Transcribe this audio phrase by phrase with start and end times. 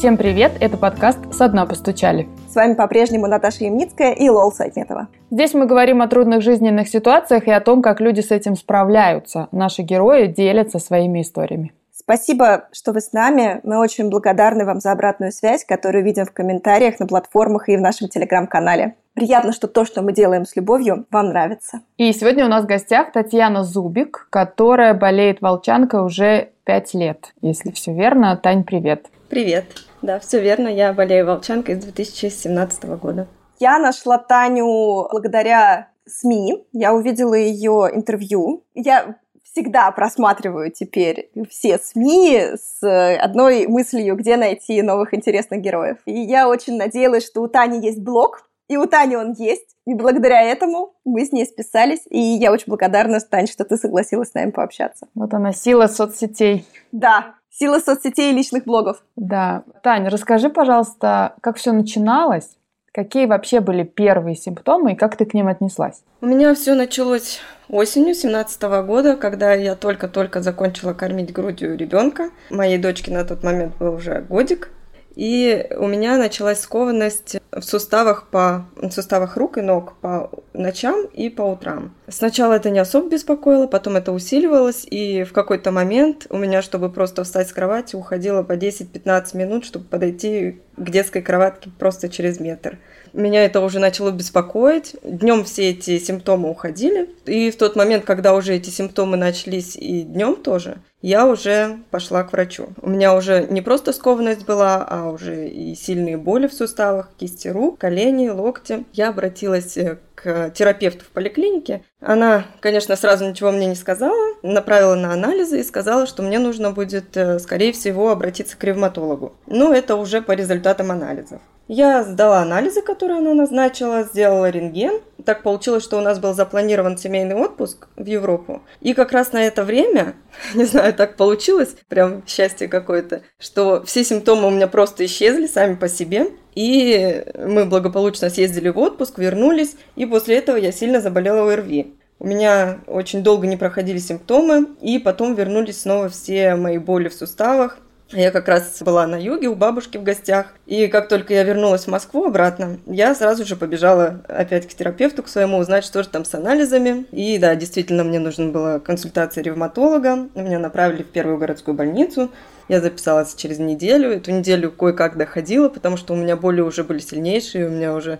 [0.00, 2.26] Всем привет, это подкаст «Со дна постучали».
[2.48, 5.08] С вами по-прежнему Наташа Ямницкая и Лол Сайтметова.
[5.30, 9.48] Здесь мы говорим о трудных жизненных ситуациях и о том, как люди с этим справляются.
[9.52, 11.74] Наши герои делятся своими историями.
[11.92, 13.60] Спасибо, что вы с нами.
[13.62, 17.80] Мы очень благодарны вам за обратную связь, которую видим в комментариях на платформах и в
[17.82, 18.94] нашем телеграм-канале.
[19.12, 21.80] Приятно, что то, что мы делаем с любовью, вам нравится.
[21.98, 27.34] И сегодня у нас в гостях Татьяна Зубик, которая болеет волчанкой уже пять лет.
[27.42, 29.04] Если все верно, Тань, привет.
[29.28, 29.66] Привет.
[30.02, 30.68] Да, все верно.
[30.68, 33.28] Я болею волчанкой с 2017 года.
[33.58, 36.66] Я нашла Таню благодаря СМИ.
[36.72, 38.64] Я увидела ее интервью.
[38.74, 45.98] Я всегда просматриваю теперь все СМИ с одной мыслью, где найти новых интересных героев.
[46.06, 49.76] И я очень надеялась, что у Тани есть блог, и у Тани он есть.
[49.86, 52.02] И благодаря этому мы с ней списались.
[52.08, 55.08] И я очень благодарна, Тань, что ты согласилась с нами пообщаться.
[55.14, 56.64] Вот она, сила соцсетей.
[56.92, 59.02] Да, Сила соцсетей и личных блогов.
[59.16, 59.64] Да.
[59.82, 62.56] Таня, расскажи, пожалуйста, как все начиналось?
[62.92, 66.02] Какие вообще были первые симптомы и как ты к ним отнеслась?
[66.20, 72.30] У меня все началось осенью 17 года, когда я только-только закончила кормить грудью ребенка.
[72.50, 74.70] Моей дочке на тот момент был уже годик.
[75.16, 81.04] И у меня началась скованность в суставах, по, в суставах рук и ног по ночам
[81.06, 81.94] и по утрам.
[82.08, 86.90] Сначала это не особо беспокоило, потом это усиливалось, и в какой-то момент у меня, чтобы
[86.90, 92.40] просто встать с кровати, уходило по 10-15 минут, чтобы подойти к детской кроватке просто через
[92.40, 92.78] метр.
[93.12, 94.96] Меня это уже начало беспокоить.
[95.02, 97.10] Днем все эти симптомы уходили.
[97.26, 102.22] И в тот момент, когда уже эти симптомы начались и днем тоже, я уже пошла
[102.24, 102.68] к врачу.
[102.82, 107.48] У меня уже не просто скованность была, а уже и сильные боли в суставах, кисти
[107.48, 108.84] рук, колени, локти.
[108.92, 111.82] Я обратилась э, к терапевту в поликлинике.
[112.00, 116.70] Она, конечно, сразу ничего мне не сказала, направила на анализы и сказала, что мне нужно
[116.70, 119.32] будет, э, скорее всего, обратиться к ревматологу.
[119.46, 121.40] Но это уже по результатам анализов.
[121.72, 125.00] Я сдала анализы, которые она назначила, сделала рентген.
[125.24, 128.62] Так получилось, что у нас был запланирован семейный отпуск в Европу.
[128.80, 130.16] И как раз на это время,
[130.56, 135.76] не знаю, так получилось, прям счастье какое-то, что все симптомы у меня просто исчезли сами
[135.76, 136.32] по себе.
[136.56, 141.94] И мы благополучно съездили в отпуск, вернулись, и после этого я сильно заболела ОРВИ.
[142.18, 147.14] У меня очень долго не проходили симптомы, и потом вернулись снова все мои боли в
[147.14, 147.78] суставах,
[148.12, 150.46] я как раз была на юге у бабушки в гостях.
[150.66, 155.22] И как только я вернулась в Москву обратно, я сразу же побежала опять к терапевту,
[155.22, 157.06] к своему, узнать, что же там с анализами.
[157.12, 160.28] И да, действительно, мне нужна была консультация ревматолога.
[160.34, 162.30] Меня направили в первую городскую больницу.
[162.68, 164.10] Я записалась через неделю.
[164.10, 168.18] Эту неделю кое-как доходила, потому что у меня боли уже были сильнейшие, у меня уже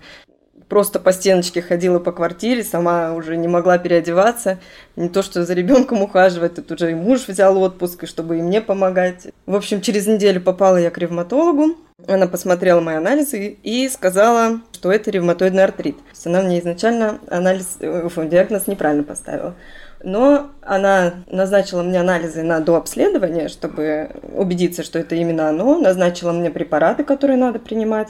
[0.71, 4.59] просто по стеночке ходила по квартире, сама уже не могла переодеваться.
[4.97, 8.43] Не то, что за ребенком ухаживать, тут уже и муж взял отпуск, и чтобы и
[8.43, 9.27] мне помогать.
[9.45, 11.77] В общем, через неделю попала я к ревматологу.
[12.09, 15.99] Она посмотрела мои анализы и сказала, что это ревматоидный артрит.
[15.99, 19.55] То есть она мне изначально анализ, э, диагноз неправильно поставила.
[20.03, 25.79] Но она назначила мне анализы на дообследование, чтобы убедиться, что это именно оно.
[25.79, 28.09] Назначила мне препараты, которые надо принимать.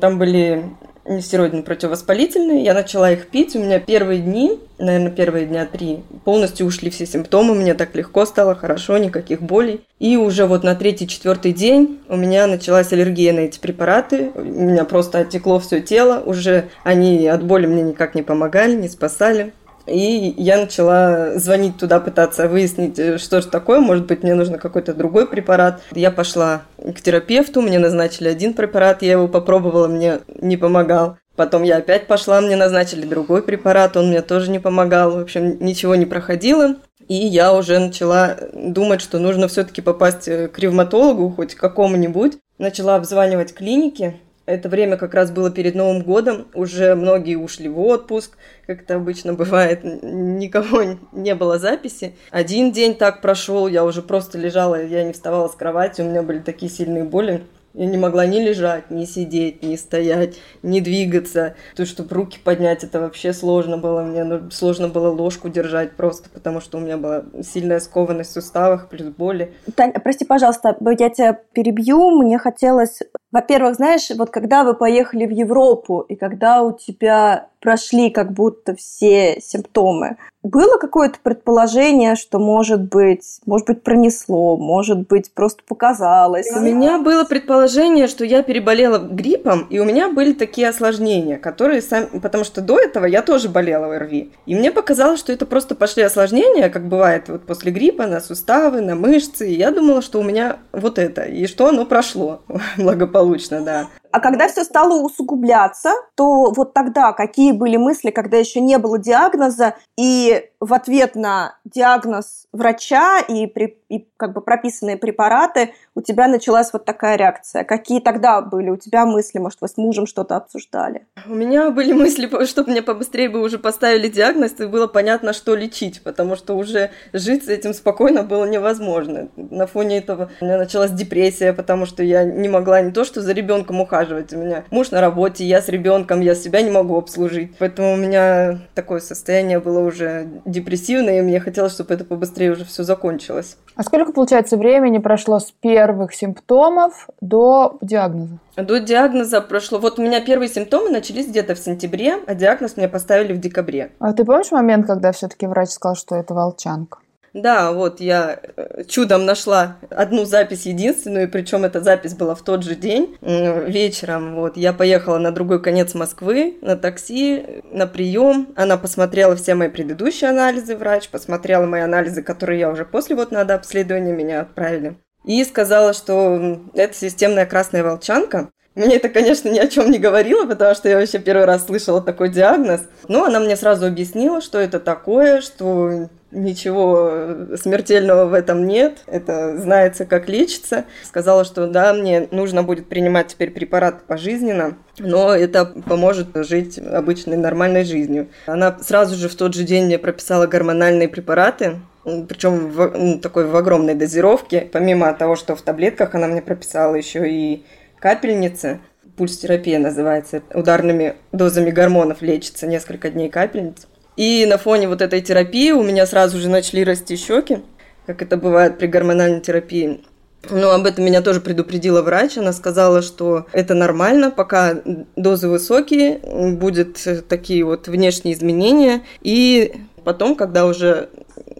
[0.00, 0.64] Там были
[1.06, 2.62] нестероидные противовоспалительные.
[2.62, 3.56] Я начала их пить.
[3.56, 7.54] У меня первые дни, наверное, первые дня три, полностью ушли все симптомы.
[7.54, 9.80] Мне так легко стало, хорошо, никаких болей.
[9.98, 14.30] И уже вот на третий-четвертый день у меня началась аллергия на эти препараты.
[14.34, 16.22] У меня просто оттекло все тело.
[16.24, 19.52] Уже они от боли мне никак не помогали, не спасали.
[19.86, 24.58] И я начала звонить туда, пытаться выяснить, э, что же такое, может быть, мне нужно
[24.58, 25.80] какой-то другой препарат.
[25.92, 31.16] Я пошла к терапевту, мне назначили один препарат, я его попробовала, мне не помогал.
[31.36, 35.12] Потом я опять пошла, мне назначили другой препарат, он мне тоже не помогал.
[35.12, 36.76] В общем, ничего не проходило.
[37.08, 42.38] И я уже начала думать, что нужно все-таки попасть э, к ревматологу, хоть какому-нибудь.
[42.58, 44.20] Начала обзванивать клиники,
[44.50, 48.36] это время как раз было перед Новым годом, уже многие ушли в отпуск,
[48.66, 52.14] как это обычно бывает, никого не было записи.
[52.30, 56.22] Один день так прошел, я уже просто лежала, я не вставала с кровати, у меня
[56.22, 57.44] были такие сильные боли.
[57.72, 61.54] Я не могла ни лежать, ни сидеть, ни стоять, ни двигаться.
[61.76, 64.02] То, чтобы руки поднять, это вообще сложно было.
[64.02, 68.88] Мне сложно было ложку держать просто, потому что у меня была сильная скованность в суставах,
[68.88, 69.54] плюс боли.
[69.76, 72.10] Тань, прости, пожалуйста, я тебя перебью.
[72.10, 73.00] Мне хотелось
[73.30, 78.74] Во-первых, знаешь, вот когда вы поехали в Европу, и когда у тебя прошли как будто
[78.74, 86.50] все симптомы, было какое-то предположение, что может быть, может быть пронесло, может быть просто показалось?
[86.54, 91.82] У меня было предположение, что я переболела гриппом, и у меня были такие осложнения, которые
[91.82, 95.74] сами, потому что до этого я тоже болела ОРВИ, и мне показалось, что это просто
[95.74, 100.20] пошли осложнения, как бывает вот после гриппа на суставы, на мышцы, и я думала, что
[100.20, 102.40] у меня вот это, и что оно прошло
[102.78, 103.88] благополучно, да.
[104.12, 108.98] А когда все стало усугубляться, то вот тогда какие были мысли, когда еще не было
[108.98, 116.00] диагноза, и в ответ на диагноз врача и, при, и как бы прописанные препараты у
[116.00, 117.64] тебя началась вот такая реакция.
[117.64, 119.38] Какие тогда были у тебя мысли?
[119.38, 121.06] Может, вы с мужем что-то обсуждали?
[121.26, 125.56] У меня были мысли, чтобы мне побыстрее бы уже поставили диагноз, и было понятно, что
[125.56, 129.28] лечить, потому что уже жить с этим спокойно было невозможно.
[129.36, 133.20] На фоне этого у меня началась депрессия, потому что я не могла не то, что
[133.20, 134.32] за ребенком ухаживать.
[134.32, 137.56] У меня муж на работе, я с ребенком, я себя не могу обслужить.
[137.58, 142.64] Поэтому у меня такое состояние было уже депрессивное, и мне хотелось, чтобы это побыстрее уже
[142.64, 143.56] все закончилось.
[143.80, 148.38] А сколько, получается, времени прошло с первых симптомов до диагноза?
[148.58, 149.78] До диагноза прошло...
[149.78, 153.92] Вот у меня первые симптомы начались где-то в сентябре, а диагноз мне поставили в декабре.
[153.98, 156.98] А ты помнишь момент, когда все-таки врач сказал, что это волчанка?
[157.32, 162.64] Да, вот я э, чудом нашла одну запись единственную, причем эта запись была в тот
[162.64, 164.34] же день, вечером.
[164.34, 168.48] Вот я поехала на другой конец Москвы на такси, на прием.
[168.56, 173.30] Она посмотрела все мои предыдущие анализы, врач, посмотрела мои анализы, которые я уже после вот
[173.30, 174.96] надо обследования меня отправили.
[175.24, 178.50] И сказала, что это системная красная волчанка.
[178.74, 182.00] Мне это, конечно, ни о чем не говорило, потому что я вообще первый раз слышала
[182.00, 182.82] такой диагноз.
[183.08, 189.02] Но она мне сразу объяснила, что это такое, что ничего смертельного в этом нет.
[189.06, 190.84] Это знается, как лечится.
[191.04, 197.36] Сказала, что да, мне нужно будет принимать теперь препарат пожизненно, но это поможет жить обычной
[197.36, 198.28] нормальной жизнью.
[198.46, 203.46] Она сразу же в тот же день мне прописала гормональные препараты, причем в, ну, такой
[203.46, 204.68] в огромной дозировке.
[204.72, 207.64] Помимо того, что в таблетках она мне прописала еще и
[207.98, 208.80] капельницы.
[209.16, 210.42] Пульс-терапия называется.
[210.54, 213.86] Ударными дозами гормонов лечится несколько дней капельниц.
[214.20, 217.60] И на фоне вот этой терапии у меня сразу же начали расти щеки,
[218.04, 220.02] как это бывает при гормональной терапии.
[220.50, 222.36] Но об этом меня тоже предупредила врач.
[222.36, 224.76] Она сказала, что это нормально, пока
[225.16, 226.18] дозы высокие,
[226.52, 226.98] будет
[227.30, 229.00] такие вот внешние изменения.
[229.22, 229.72] И
[230.04, 231.08] потом, когда уже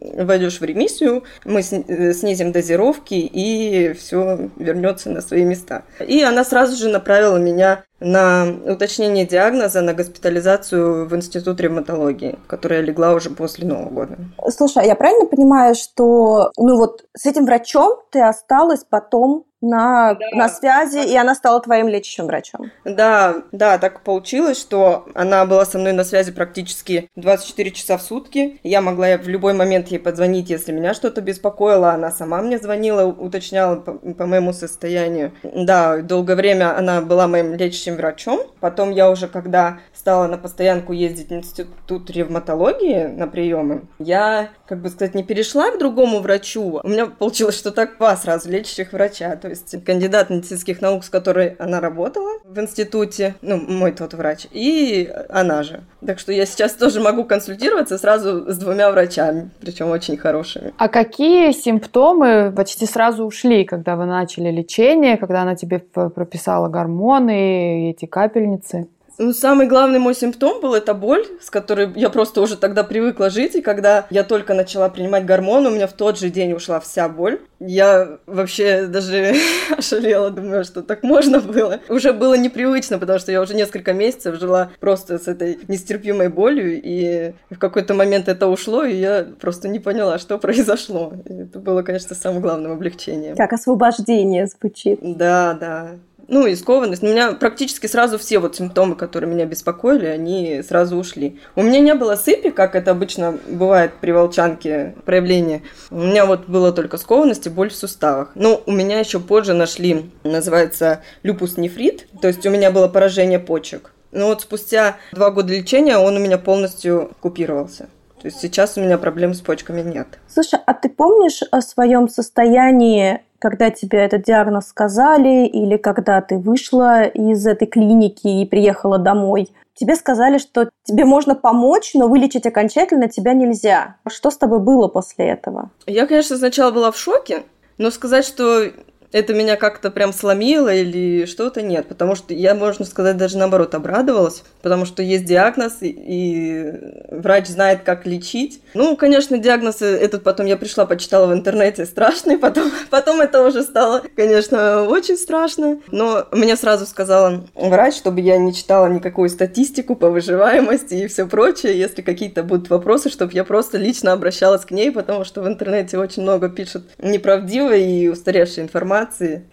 [0.00, 5.84] войдешь в ремиссию, мы э, снизим дозировки, и все вернется на свои места.
[6.06, 12.80] И она сразу же направила меня на уточнение диагноза, на госпитализацию в Институт ревматологии, которая
[12.80, 14.16] легла уже после Нового года.
[14.48, 20.14] Слушай, а я правильно понимаю, что ну вот с этим врачом ты осталась потом на,
[20.14, 20.26] да.
[20.32, 22.70] на связи, и она стала твоим лечащим врачом.
[22.84, 28.02] Да, да, так получилось, что она была со мной на связи практически 24 часа в
[28.02, 28.58] сутки.
[28.62, 31.92] Я могла в любой момент ей позвонить, если меня что-то беспокоило.
[31.92, 35.32] Она сама мне звонила, уточняла по, по моему состоянию.
[35.42, 38.40] Да, долгое время она была моим лечащим врачом.
[38.60, 44.80] Потом я уже, когда стала на постоянку ездить в институт ревматологии на приемы, я, как
[44.80, 46.80] бы сказать, не перешла к другому врачу.
[46.82, 49.36] У меня получилось, что так два сразу лечащих врача.
[49.36, 54.46] То есть кандидат медицинских наук, с которой она работала в институте, ну, мой тот врач,
[54.50, 55.82] и она же.
[56.04, 60.72] Так что я сейчас тоже могу консультироваться сразу с двумя врачами, причем очень хорошими.
[60.78, 67.90] А какие симптомы почти сразу ушли, когда вы начали лечение, когда она тебе прописала гормоны,
[67.90, 68.88] эти капельницы?
[69.20, 73.28] Ну, самый главный мой симптом был это боль, с которой я просто уже тогда привыкла
[73.28, 76.80] жить, и когда я только начала принимать гормоны, у меня в тот же день ушла
[76.80, 77.38] вся боль.
[77.58, 79.34] Я вообще даже
[79.76, 81.80] ошалела, думаю, что так можно было.
[81.90, 86.80] Уже было непривычно, потому что я уже несколько месяцев жила просто с этой нестерпимой болью,
[86.82, 91.12] и в какой-то момент это ушло, и я просто не поняла, что произошло.
[91.26, 93.36] И это было, конечно, самым главным облегчением.
[93.36, 94.98] Как освобождение звучит.
[95.02, 95.90] Да, да
[96.30, 97.02] ну, и скованность.
[97.02, 101.40] У меня практически сразу все вот симптомы, которые меня беспокоили, они сразу ушли.
[101.56, 105.62] У меня не было сыпи, как это обычно бывает при волчанке проявление.
[105.90, 108.30] У меня вот было только скованность и боль в суставах.
[108.36, 113.40] Но у меня еще позже нашли, называется люпус нефрит, то есть у меня было поражение
[113.40, 113.92] почек.
[114.12, 117.88] Но вот спустя два года лечения он у меня полностью купировался.
[118.20, 120.06] То есть сейчас у меня проблем с почками нет.
[120.28, 126.38] Слушай, а ты помнишь о своем состоянии когда тебе этот диагноз сказали или когда ты
[126.38, 132.46] вышла из этой клиники и приехала домой, тебе сказали, что тебе можно помочь, но вылечить
[132.46, 133.96] окончательно тебя нельзя.
[134.08, 135.70] Что с тобой было после этого?
[135.86, 137.44] Я, конечно, сначала была в шоке,
[137.78, 138.70] но сказать, что
[139.12, 141.88] это меня как-то прям сломило или что-то, нет.
[141.88, 146.72] Потому что я, можно сказать, даже наоборот обрадовалась, потому что есть диагноз, и, и
[147.10, 148.60] врач знает, как лечить.
[148.74, 153.62] Ну, конечно, диагноз этот потом я пришла, почитала в интернете, страшный, потом, потом это уже
[153.62, 155.80] стало, конечно, очень страшно.
[155.90, 161.26] Но мне сразу сказала врач, чтобы я не читала никакую статистику по выживаемости и все
[161.26, 165.48] прочее, если какие-то будут вопросы, чтобы я просто лично обращалась к ней, потому что в
[165.48, 168.99] интернете очень много пишут неправдивой и устаревшей информации.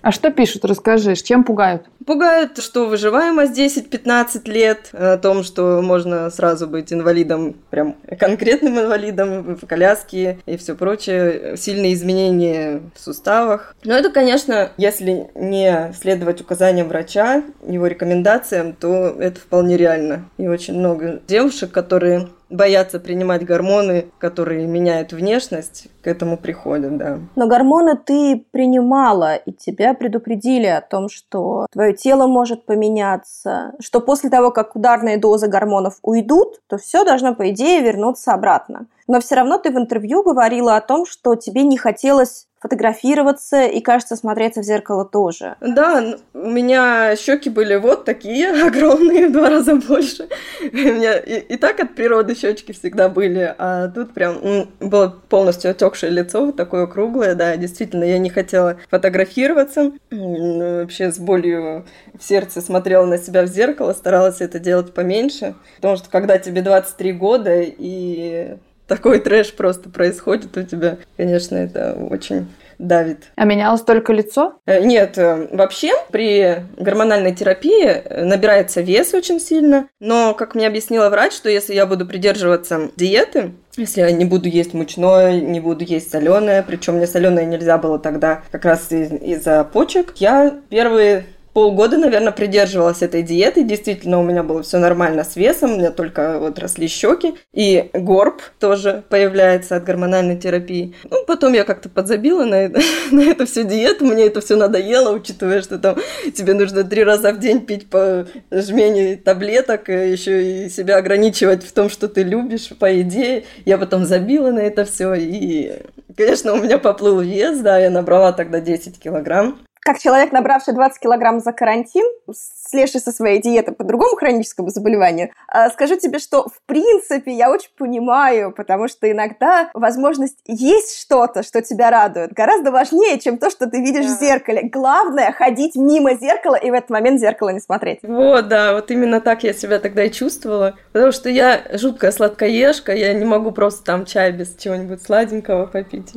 [0.01, 0.65] А что пишут?
[0.65, 1.83] Расскажи, чем пугают?
[2.05, 9.55] Пугают, что выживаемость 10-15 лет, о том, что можно сразу быть инвалидом, прям конкретным инвалидом
[9.55, 13.75] в коляске и все прочее, сильные изменения в суставах.
[13.83, 20.29] Но это, конечно, если не следовать указаниям врача, его рекомендациям, то это вполне реально.
[20.37, 27.19] И очень много девушек, которые боятся принимать гормоны, которые меняют внешность, к этому приходят, да.
[27.35, 33.99] Но гормоны ты принимала, и тебя предупредили о том, что твое тело может поменяться, что
[33.99, 38.87] после того, как ударные дозы гормонов уйдут, то все должно, по идее, вернуться обратно.
[39.07, 43.81] Но все равно ты в интервью говорила о том, что тебе не хотелось фотографироваться и,
[43.81, 45.55] кажется, смотреться в зеркало тоже.
[45.61, 50.27] Да, у меня щеки были вот такие, огромные, в два раза больше.
[50.61, 55.71] У меня и, и так от природы щечки всегда были, а тут прям было полностью
[55.71, 59.91] отекшее лицо, вот такое круглое, да, действительно, я не хотела фотографироваться.
[60.11, 61.85] Вообще с болью
[62.17, 66.61] в сердце смотрела на себя в зеркало, старалась это делать поменьше, потому что когда тебе
[66.61, 72.47] 23 года и такой трэш просто происходит у тебя, конечно, это очень
[72.79, 73.25] давит.
[73.35, 74.59] А менялось только лицо?
[74.65, 80.67] Э, нет, э, вообще при гормональной терапии э, набирается вес очень сильно, но, как мне
[80.67, 85.59] объяснила врач, что если я буду придерживаться диеты, если я не буду есть мучное, не
[85.59, 91.25] буду есть соленое, причем мне соленое нельзя было тогда как раз из-за почек, я первые
[91.57, 93.63] полгода, наверное, придерживалась этой диеты.
[93.63, 97.33] Действительно, у меня было все нормально с весом, у меня только вот росли щеки.
[97.51, 100.93] И горб тоже появляется от гормональной терапии.
[101.09, 102.79] Ну, потом я как-то подзабила на, это,
[103.11, 105.97] на эту всю диету, мне это все надоело, учитывая, что там
[106.31, 111.71] тебе нужно три раза в день пить по жмене таблеток, еще и себя ограничивать в
[111.71, 113.45] том, что ты любишь, по идее.
[113.65, 115.71] Я потом забила на это все, и,
[116.15, 120.99] конечно, у меня поплыл вес, да, я набрала тогда 10 килограмм как человек, набравший 20
[120.99, 122.03] килограмм за карантин,
[122.33, 127.49] слезший со своей диеты по другому хроническому заболеванию, а, скажу тебе, что в принципе я
[127.49, 133.49] очень понимаю, потому что иногда возможность есть что-то, что тебя радует, гораздо важнее, чем то,
[133.49, 134.15] что ты видишь да.
[134.17, 134.63] в зеркале.
[134.63, 137.99] Главное ходить мимо зеркала и в этот момент зеркало не смотреть.
[138.01, 142.93] Вот, да, вот именно так я себя тогда и чувствовала, потому что я жуткая сладкоежка,
[142.93, 146.11] я не могу просто там чай без чего-нибудь сладенького попить.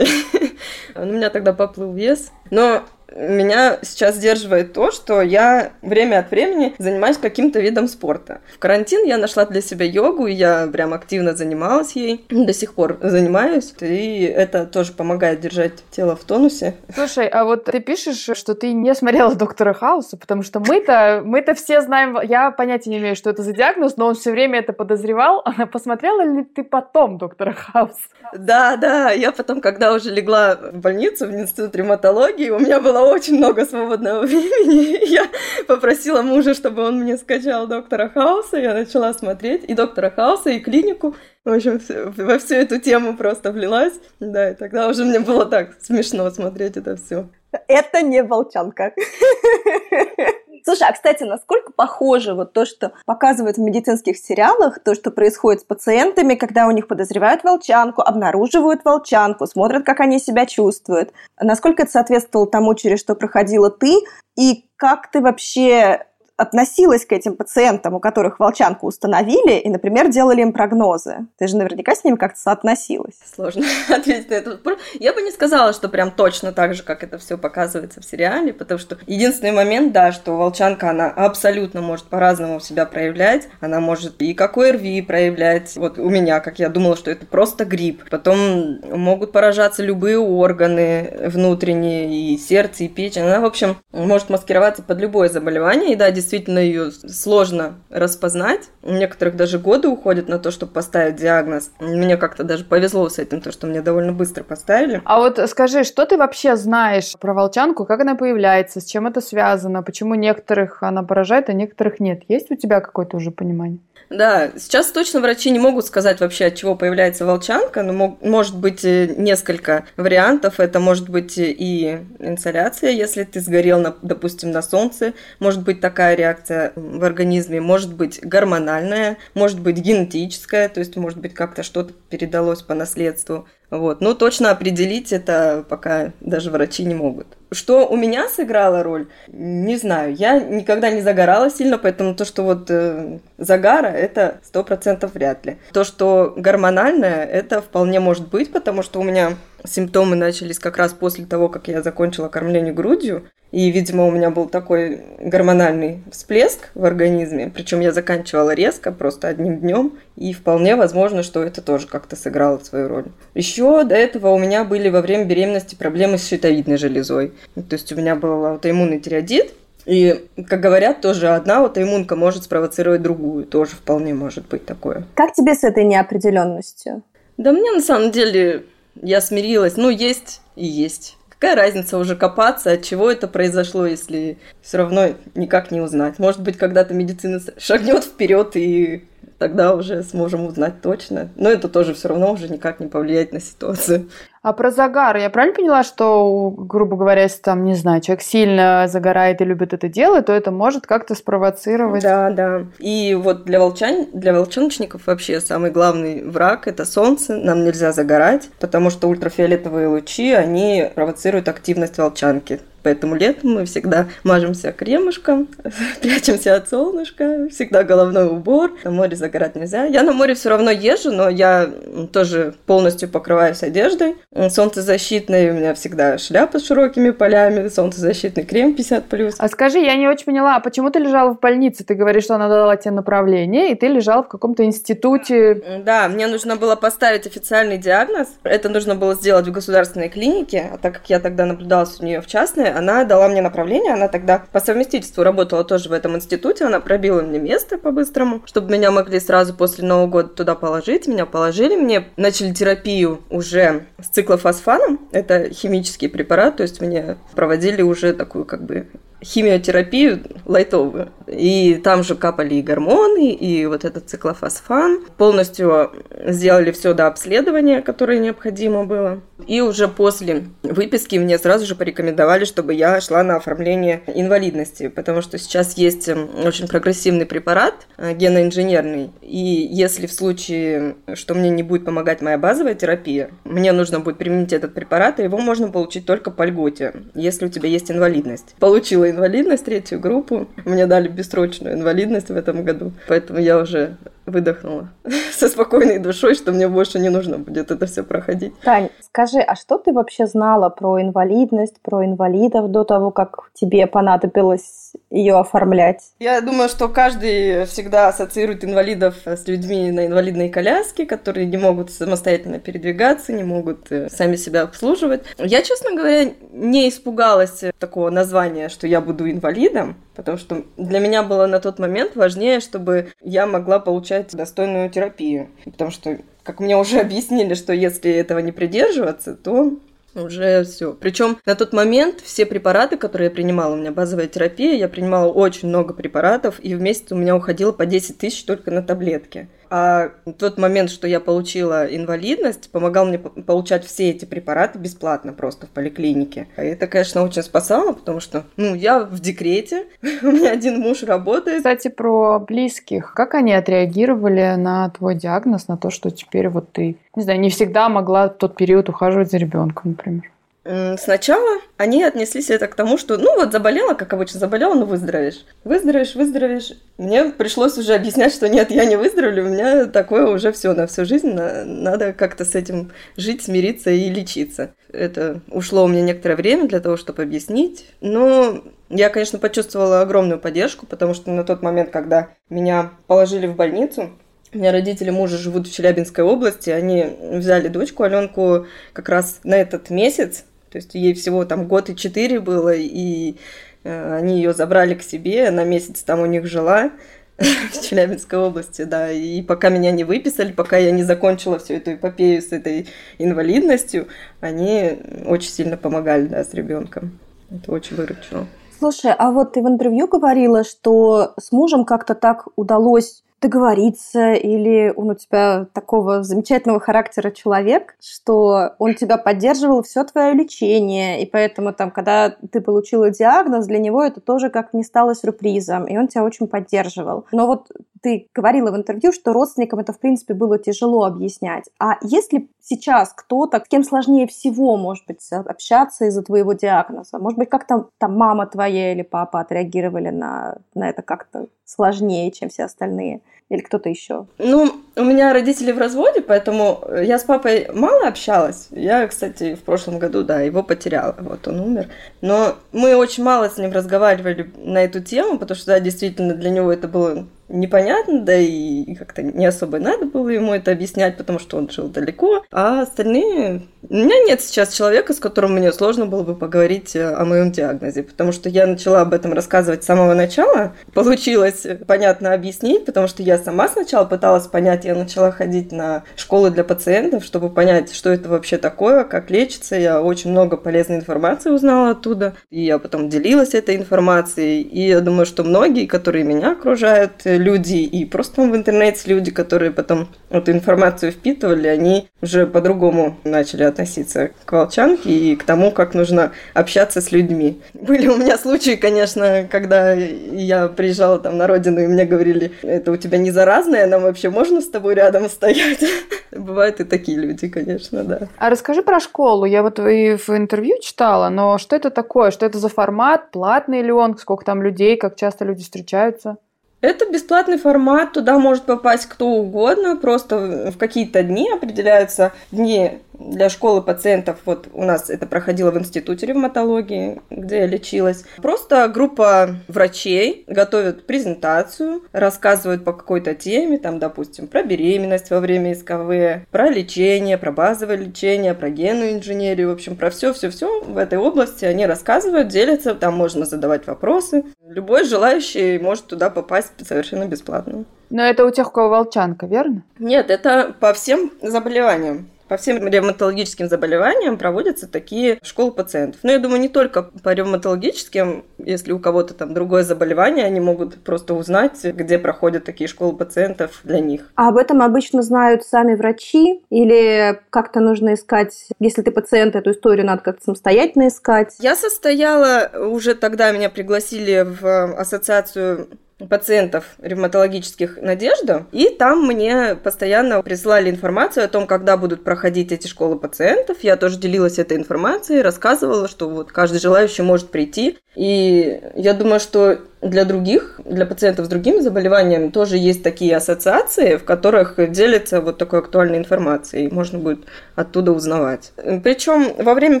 [0.96, 2.82] У меня тогда поплыл вес, но
[3.14, 8.40] меня сейчас сдерживает то, что я время от времени занимаюсь каким-то видом спорта.
[8.54, 12.24] В карантин я нашла для себя йогу, и я прям активно занималась ей.
[12.28, 16.74] До сих пор занимаюсь, и это тоже помогает держать тело в тонусе.
[16.94, 21.54] Слушай, а вот ты пишешь, что ты не смотрела Доктора Хауса, потому что мы-то мы-то
[21.54, 24.72] все знаем, я понятия не имею, что это за диагноз, но он все время это
[24.72, 25.44] подозревал.
[25.64, 27.96] А посмотрела ли ты потом Доктора Хауса?
[28.36, 33.03] Да, да, я потом, когда уже легла в больницу, в институт ревматологии, у меня было
[33.04, 35.06] очень много свободного времени.
[35.08, 35.26] Я
[35.66, 38.58] попросила мужа, чтобы он мне скачал доктора Хауса.
[38.58, 41.14] Я начала смотреть и доктора Хауса, и клинику.
[41.44, 41.80] В общем,
[42.16, 43.94] во всю эту тему просто влилась.
[44.20, 47.28] Да, и тогда уже мне было так смешно смотреть это все.
[47.68, 48.94] Это не волчанка.
[50.64, 55.60] Слушай, а, кстати, насколько похоже вот то, что показывают в медицинских сериалах, то, что происходит
[55.60, 61.12] с пациентами, когда у них подозревают волчанку, обнаруживают волчанку, смотрят, как они себя чувствуют.
[61.38, 63.94] Насколько это соответствовало тому, через что проходила ты,
[64.36, 66.06] и как ты вообще
[66.36, 71.26] относилась к этим пациентам, у которых волчанку установили, и, например, делали им прогнозы?
[71.38, 73.14] Ты же наверняка с ними как-то соотносилась.
[73.34, 74.78] Сложно ответить на этот вопрос.
[74.94, 78.52] Я бы не сказала, что прям точно так же, как это все показывается в сериале,
[78.52, 83.48] потому что единственный момент, да, что волчанка, она абсолютно может по-разному себя проявлять.
[83.60, 85.76] Она может и как ОРВИ проявлять.
[85.76, 88.08] Вот у меня, как я думала, что это просто грипп.
[88.10, 93.22] Потом могут поражаться любые органы внутренние, и сердце, и печень.
[93.22, 95.92] Она, в общем, может маскироваться под любое заболевание.
[95.92, 96.23] И да, действительно
[96.58, 98.70] ее сложно распознать.
[98.82, 101.70] У некоторых даже годы уходят на то, чтобы поставить диагноз.
[101.80, 105.02] Мне как-то даже повезло с этим, то, что мне довольно быстро поставили.
[105.04, 109.20] А вот скажи, что ты вообще знаешь про волчанку, как она появляется, с чем это
[109.20, 112.22] связано, почему некоторых она поражает, а некоторых нет?
[112.28, 113.78] Есть у тебя какое-то уже понимание?
[114.10, 118.56] Да, сейчас точно врачи не могут сказать вообще, от чего появляется волчанка, но мог, может
[118.56, 120.60] быть э, несколько вариантов.
[120.60, 126.14] Это может быть и инсоляция, если ты сгорел, на, допустим, на солнце, может быть такая
[126.14, 131.92] реакция в организме, может быть гормональная, может быть генетическая, то есть может быть как-то что-то
[132.10, 133.48] передалось по наследству.
[133.70, 134.00] Вот.
[134.00, 137.26] Но точно определить это пока даже врачи не могут.
[137.54, 140.14] Что у меня сыграло роль, не знаю.
[140.14, 145.46] Я никогда не загорала сильно, поэтому то, что вот э, загара, это сто процентов вряд
[145.46, 145.56] ли.
[145.72, 149.34] То, что гормональное, это вполне может быть, потому что у меня
[149.64, 153.24] симптомы начались как раз после того, как я закончила кормление грудью.
[153.54, 157.52] И, видимо, у меня был такой гормональный всплеск в организме.
[157.54, 159.92] Причем я заканчивала резко, просто одним днем.
[160.16, 163.04] И вполне возможно, что это тоже как-то сыграло свою роль.
[163.34, 167.32] Еще до этого у меня были во время беременности проблемы с щитовидной железой.
[167.54, 169.52] То есть у меня был аутоиммунный тиреодит,
[169.86, 173.44] и, как говорят, тоже одна аутоиммунка может спровоцировать другую.
[173.44, 175.04] Тоже вполне может быть такое.
[175.14, 177.02] Как тебе с этой неопределенностью?
[177.36, 178.64] Да мне на самом деле
[179.02, 179.76] я смирилась.
[179.76, 181.18] Ну, есть и есть.
[181.28, 186.18] Какая разница уже копаться, от чего это произошло, если все равно никак не узнать.
[186.18, 189.04] Может быть, когда-то медицина шагнет вперед и
[189.38, 191.28] тогда уже сможем узнать точно.
[191.36, 194.08] Но это тоже все равно уже никак не повлияет на ситуацию.
[194.44, 198.84] А про загар, я правильно поняла, что, грубо говоря, если там, не знаю, человек сильно
[198.88, 202.02] загорает и любит это делать, то это может как-то спровоцировать?
[202.02, 202.66] Да, да.
[202.78, 204.08] И вот для, волчан...
[204.12, 207.36] для волчоночников вообще самый главный враг– это солнце.
[207.36, 212.60] Нам нельзя загорать, потому что ультрафиолетовые лучи, они провоцируют активность волчанки.
[212.84, 215.48] Поэтому летом мы всегда мажемся кремушком,
[216.02, 218.76] прячемся от солнышка, всегда головной убор.
[218.84, 219.86] На море загорать нельзя.
[219.86, 221.70] Я на море все равно езжу, но я
[222.12, 224.16] тоже полностью покрываюсь одеждой.
[224.50, 229.36] Солнцезащитный у меня всегда шляпа с широкими полями, солнцезащитный крем 50+.
[229.38, 231.84] А скажи, я не очень поняла, а почему ты лежала в больнице?
[231.84, 235.80] Ты говоришь, что она дала тебе направление, и ты лежал в каком-то институте.
[235.84, 238.28] Да, мне нужно было поставить официальный диагноз.
[238.42, 242.20] Это нужно было сделать в государственной клинике, а так как я тогда наблюдалась у нее
[242.20, 246.64] в частной, она дала мне направление, она тогда по совместительству работала тоже в этом институте,
[246.64, 251.26] она пробила мне место по-быстрому, чтобы меня могли сразу после Нового года туда положить, меня
[251.26, 258.12] положили, мне начали терапию уже с циклофосфаном, это химический препарат, то есть мне проводили уже
[258.12, 258.88] такую как бы
[259.24, 261.10] химиотерапию лайтовую.
[261.26, 265.04] И там же капали и гормоны, и вот этот циклофосфан.
[265.16, 265.92] Полностью
[266.26, 269.20] сделали все до обследования, которое необходимо было.
[269.46, 275.22] И уже после выписки мне сразу же порекомендовали, чтобы я шла на оформление инвалидности, потому
[275.22, 279.38] что сейчас есть эм, очень прогрессивный препарат, э, геноинженерный, и
[279.70, 284.52] если в случае, что мне не будет помогать моя базовая терапия, мне нужно будет применить
[284.52, 288.54] этот препарат, и его можно получить только по льготе, если у тебя есть инвалидность.
[288.58, 290.48] Получила инвалидность, третью группу.
[290.64, 292.92] Мне дали бессрочную инвалидность в этом году.
[293.08, 294.90] Поэтому я уже выдохнула
[295.32, 298.58] со спокойной душой, что мне больше не нужно будет это все проходить.
[298.60, 303.86] Тань, скажи, а что ты вообще знала про инвалидность, про инвалидов до того, как тебе
[303.86, 306.12] понадобилось ее оформлять?
[306.18, 311.90] Я думаю, что каждый всегда ассоциирует инвалидов с людьми на инвалидной коляске, которые не могут
[311.90, 315.24] самостоятельно передвигаться, не могут э, сами себя обслуживать.
[315.38, 321.22] Я, честно говоря, не испугалась такого названия, что я буду инвалидом, потому что для меня
[321.22, 325.48] было на тот момент важнее, чтобы я могла получать достойную терапию.
[325.64, 329.78] Потому что, как мне уже объяснили, что если этого не придерживаться, то
[330.14, 330.92] уже все.
[330.92, 335.30] Причем на тот момент все препараты, которые я принимала, у меня базовая терапия, я принимала
[335.30, 339.48] очень много препаратов, и в месяц у меня уходило по 10 тысяч только на таблетки.
[339.70, 345.66] А тот момент, что я получила инвалидность, помогал мне получать все эти препараты бесплатно просто
[345.66, 346.48] в поликлинике.
[346.56, 349.86] Это, конечно, очень спасало, потому что, ну, я в декрете,
[350.22, 351.58] у меня один муж работает.
[351.58, 353.14] Кстати, про близких.
[353.14, 357.50] Как они отреагировали на твой диагноз, на то, что теперь вот ты, не знаю, не
[357.50, 360.33] всегда могла в тот период ухаживать за ребенком, например?
[360.64, 365.44] Сначала они отнеслись это к тому, что, ну вот заболела, как обычно, заболела, ну выздоровеешь.
[365.62, 366.72] Выздоровеешь, выздоровеешь.
[366.96, 370.86] Мне пришлось уже объяснять, что нет, я не выздоровлю, у меня такое уже все на
[370.86, 374.74] всю жизнь, надо как-то с этим жить, смириться и лечиться.
[374.90, 380.40] Это ушло у меня некоторое время для того, чтобы объяснить, но я, конечно, почувствовала огромную
[380.40, 384.12] поддержку, потому что на тот момент, когда меня положили в больницу,
[384.54, 389.56] у меня родители мужа живут в Челябинской области, они взяли дочку Аленку как раз на
[389.56, 393.36] этот месяц, то есть ей всего там год и четыре было, и
[393.84, 396.90] Э, они ее забрали к себе, на месяц там у них жила
[397.38, 401.94] в Челябинской области, да, и пока меня не выписали, пока я не закончила всю эту
[401.94, 404.08] эпопею с этой инвалидностью,
[404.40, 407.18] они очень сильно помогали, да, с ребенком.
[407.50, 408.46] Это очень выручило.
[408.78, 414.90] Слушай, а вот ты в интервью говорила, что с мужем как-то так удалось договориться, или
[414.96, 421.26] он у тебя такого замечательного характера человек, что он тебя поддерживал все твое лечение, и
[421.26, 425.94] поэтому там, когда ты получила диагноз, для него это тоже как не стало сюрпризом, и
[425.98, 427.26] он тебя очень поддерживал.
[427.32, 427.68] Но вот
[428.04, 431.70] ты говорила в интервью, что родственникам это, в принципе, было тяжело объяснять.
[431.80, 437.18] А если сейчас кто-то, с кем сложнее всего, может быть, общаться из-за твоего диагноза?
[437.18, 442.50] Может быть, как-то там мама твоя или папа отреагировали на, на это как-то сложнее, чем
[442.50, 443.22] все остальные?
[443.50, 444.26] Или кто-то еще?
[444.38, 448.68] Ну, у меня родители в разводе, поэтому я с папой мало общалась.
[448.70, 451.14] Я, кстати, в прошлом году, да, его потеряла.
[451.18, 451.88] Вот он умер.
[452.20, 456.50] Но мы очень мало с ним разговаривали на эту тему, потому что, да, действительно, для
[456.50, 461.38] него это было непонятно, да и как-то не особо надо было ему это объяснять, потому
[461.38, 462.44] что он жил далеко.
[462.50, 463.62] А остальные...
[463.88, 467.52] У меня нет сейчас человека, с которым мне сложно было бы поговорить э, о моем
[467.52, 470.72] диагнозе, потому что я начала об этом рассказывать с самого начала.
[470.94, 476.50] Получилось понятно объяснить, потому что я сама сначала пыталась понять, я начала ходить на школы
[476.50, 479.76] для пациентов, чтобы понять, что это вообще такое, как лечится.
[479.76, 484.62] Я очень много полезной информации узнала оттуда, и я потом делилась этой информацией.
[484.62, 489.30] И я думаю, что многие, которые меня окружают, люди и просто там в интернете люди,
[489.30, 495.70] которые потом эту информацию впитывали, они уже по-другому начали относиться к волчанке и к тому,
[495.70, 497.60] как нужно общаться с людьми.
[497.74, 502.92] Были у меня случаи, конечно, когда я приезжала там на родину, и мне говорили, это
[502.92, 505.84] у тебя не заразное, нам вообще можно с тобой рядом стоять?
[506.30, 508.28] Бывают и такие люди, конечно, да.
[508.38, 509.44] А расскажи про школу.
[509.44, 512.30] Я вот и в интервью читала, но что это такое?
[512.30, 513.30] Что это за формат?
[513.30, 514.16] Платный ли он?
[514.16, 514.96] Сколько там людей?
[514.96, 516.36] Как часто люди встречаются?
[516.84, 523.48] Это бесплатный формат, туда может попасть кто угодно, просто в какие-то дни определяются дни для
[523.48, 528.24] школы пациентов, вот у нас это проходило в институте ревматологии, где я лечилась.
[528.36, 535.74] Просто группа врачей готовят презентацию, рассказывают по какой-то теме, там, допустим, про беременность во время
[535.74, 541.18] СКВ, про лечение, про базовое лечение, про генную инженерию, в общем, про все-все-все в этой
[541.18, 544.44] области они рассказывают, делятся, там можно задавать вопросы.
[544.66, 547.84] Любой желающий может туда попасть совершенно бесплатно.
[548.10, 549.82] Но это у тех, у кого волчанка, верно?
[549.98, 552.28] Нет, это по всем заболеваниям.
[552.48, 556.20] По всем ревматологическим заболеваниям проводятся такие школы пациентов.
[556.22, 561.02] Но я думаю, не только по ревматологическим, если у кого-то там другое заболевание, они могут
[561.02, 564.30] просто узнать, где проходят такие школы пациентов для них.
[564.34, 569.72] А об этом обычно знают сами врачи или как-то нужно искать, если ты пациент, эту
[569.72, 571.54] историю надо как-то самостоятельно искать?
[571.60, 575.88] Я состояла, уже тогда меня пригласили в ассоциацию
[576.26, 582.86] пациентов ревматологических «Надежда», и там мне постоянно присылали информацию о том, когда будут проходить эти
[582.86, 583.78] школы пациентов.
[583.82, 587.98] Я тоже делилась этой информацией, рассказывала, что вот каждый желающий может прийти.
[588.14, 594.16] И я думаю, что для других, для пациентов с другими заболеваниями тоже есть такие ассоциации,
[594.16, 598.72] в которых делится вот такой актуальной информацией, и можно будет оттуда узнавать.
[599.02, 600.00] Причем во время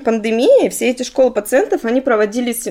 [0.00, 2.68] пандемии все эти школы пациентов, они проводились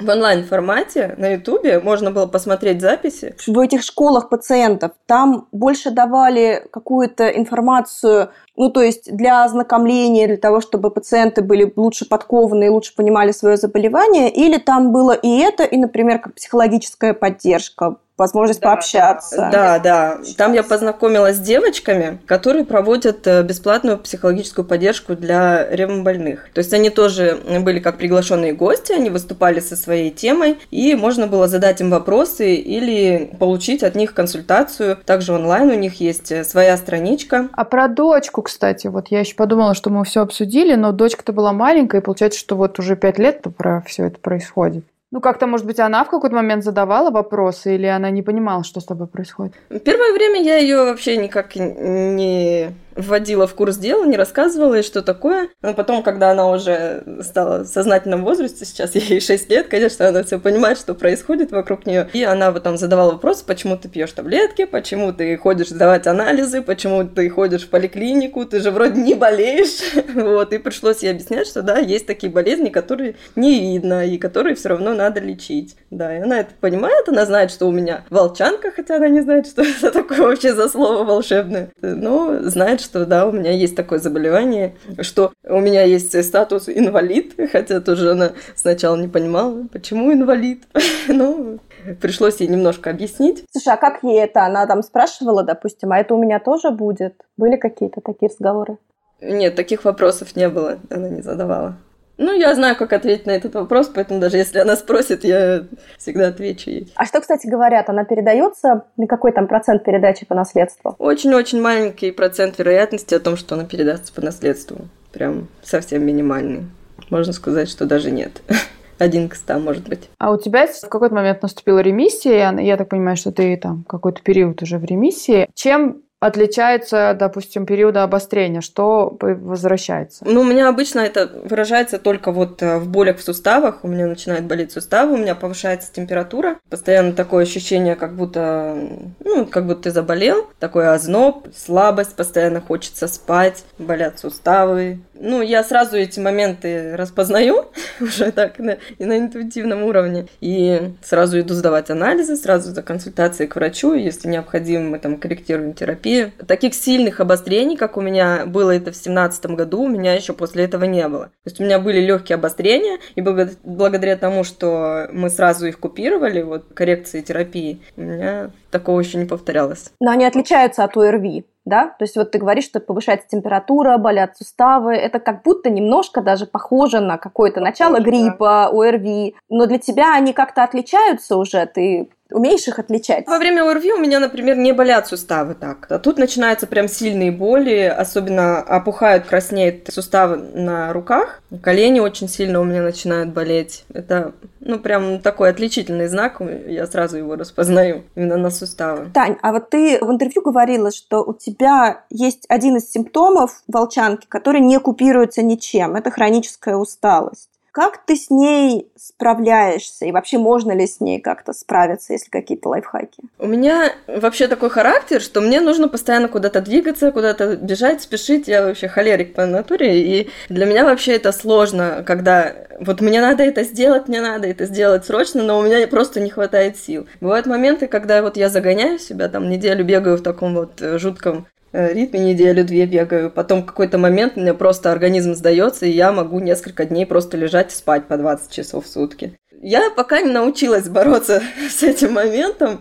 [0.00, 3.36] в онлайн-формате на Ютубе можно было посмотреть записи.
[3.46, 10.36] В этих школах пациентов там больше давали какую-то информацию, ну, то есть для ознакомления, для
[10.36, 15.38] того, чтобы пациенты были лучше подкованы и лучше понимали свое заболевание, или там было и
[15.38, 19.48] это, и, например, как психологическая поддержка, возможность да, пообщаться.
[19.50, 20.18] Да, да.
[20.36, 26.48] Там я познакомилась с девочками, которые проводят э, бесплатную психологическую поддержку для ревмобольных.
[26.52, 31.26] То есть они тоже были как приглашенные гости, они выступали со своей темой, и можно
[31.26, 34.98] было задать им вопросы или получить от них консультацию.
[35.04, 37.48] Также онлайн у них есть э, своя страничка.
[37.52, 41.52] А про дочку, кстати, вот я еще подумала, что мы все обсудили, но дочка-то была
[41.52, 44.84] маленькая, и получается, что вот уже пять лет про все это происходит.
[45.14, 48.80] Ну, как-то, может быть, она в какой-то момент задавала вопросы, или она не понимала, что
[48.80, 49.54] с тобой происходит?
[49.84, 55.02] Первое время я ее вообще никак не вводила в курс дела, не рассказывала ей, что
[55.02, 55.48] такое.
[55.62, 60.22] Но потом, когда она уже стала в сознательном возрасте, сейчас ей 6 лет, конечно, она
[60.22, 62.08] все понимает, что происходит вокруг нее.
[62.12, 66.62] И она вот там задавала вопросы, почему ты пьешь таблетки, почему ты ходишь сдавать анализы,
[66.62, 69.74] почему ты ходишь в поликлинику, ты же вроде не болеешь.
[70.14, 74.54] Вот, и пришлось ей объяснять, что да, есть такие болезни, которые не видно, и которые
[74.54, 75.76] все равно надо лечить.
[75.90, 79.46] Да, и она это понимает, она знает, что у меня волчанка, хотя она не знает,
[79.46, 83.98] что это такое вообще за слово волшебное, но знает, что да, у меня есть такое
[83.98, 90.64] заболевание, что у меня есть статус инвалид, хотя тоже она сначала не понимала, почему инвалид.
[91.06, 91.58] Ну,
[92.00, 93.44] пришлось ей немножко объяснить.
[93.52, 94.44] Слушай, а как ей это?
[94.44, 97.14] Она там спрашивала, допустим, а это у меня тоже будет?
[97.36, 98.78] Были какие-то такие разговоры?
[99.20, 101.76] Нет, таких вопросов не было, она не задавала.
[102.16, 105.64] Ну, я знаю, как ответить на этот вопрос, поэтому даже если она спросит, я
[105.98, 106.92] всегда отвечу ей.
[106.94, 108.84] А что, кстати, говорят, она передается?
[108.96, 110.94] На какой там процент передачи по наследству?
[110.98, 114.86] Очень-очень маленький процент вероятности о том, что она передастся по наследству.
[115.12, 116.64] Прям совсем минимальный.
[117.10, 118.42] Можно сказать, что даже нет.
[118.98, 120.08] Один к ста, может быть.
[120.18, 124.22] А у тебя в какой-то момент наступила ремиссия, я так понимаю, что ты там какой-то
[124.22, 125.48] период уже в ремиссии.
[125.54, 128.62] Чем отличается, допустим, периода обострения?
[128.62, 130.24] Что возвращается?
[130.26, 133.80] Ну, у меня обычно это выражается только вот э, в болях в суставах.
[133.82, 136.56] У меня начинает болеть суставы, у меня повышается температура.
[136.70, 138.74] Постоянно такое ощущение, как будто,
[139.22, 140.48] ну, как будто ты заболел.
[140.58, 145.00] Такой озноб, слабость, постоянно хочется спать, болят суставы.
[145.18, 147.66] Ну, я сразу эти моменты распознаю
[148.00, 150.26] уже так на, и на интуитивном уровне.
[150.40, 153.94] И сразу иду сдавать анализы, сразу за консультацией к врачу.
[153.94, 158.96] Если необходимо, мы там корректируем терапию таких сильных обострений, как у меня было это в
[158.96, 161.26] семнадцатом году, у меня еще после этого не было.
[161.26, 166.42] То есть у меня были легкие обострения, и благодаря тому, что мы сразу их купировали,
[166.42, 169.92] вот коррекции терапии, у меня такого еще не повторялось.
[170.00, 171.88] Но они отличаются от ОРВИ да?
[171.98, 174.94] То есть вот ты говоришь, что повышается температура, болят суставы.
[174.94, 179.34] Это как будто немножко даже похоже на какое-то начало гриппа, ОРВИ.
[179.48, 181.66] Но для тебя они как-то отличаются уже?
[181.66, 183.26] Ты умеешь их отличать?
[183.26, 185.86] Во время ОРВИ у меня, например, не болят суставы так.
[185.90, 191.42] А тут начинаются прям сильные боли, особенно опухают, краснеют суставы на руках.
[191.62, 193.84] Колени очень сильно у меня начинают болеть.
[193.92, 199.10] Это, ну, прям такой отличительный знак, я сразу его распознаю именно на суставы.
[199.12, 204.26] Тань, а вот ты в интервью говорила, что у тебя есть один из симптомов волчанки,
[204.28, 205.96] который не купируется ничем.
[205.96, 207.50] Это хроническая усталость.
[207.74, 210.04] Как ты с ней справляешься?
[210.04, 213.24] И вообще можно ли с ней как-то справиться, если какие-то лайфхаки?
[213.40, 218.46] У меня вообще такой характер, что мне нужно постоянно куда-то двигаться, куда-то бежать, спешить.
[218.46, 223.42] Я вообще холерик по натуре, и для меня вообще это сложно, когда вот мне надо
[223.42, 227.08] это сделать, мне надо это сделать срочно, но у меня просто не хватает сил.
[227.20, 231.48] Бывают моменты, когда вот я загоняю себя, там неделю бегаю в таком вот э, жутком
[231.76, 233.32] Э, ритме неделю-две бегаю.
[233.32, 237.74] Потом какой-то момент мне просто организм сдается, и я могу несколько дней просто лежать и
[237.74, 239.36] спать по 20 часов в сутки.
[239.60, 242.80] Я пока не научилась бороться с этим моментом,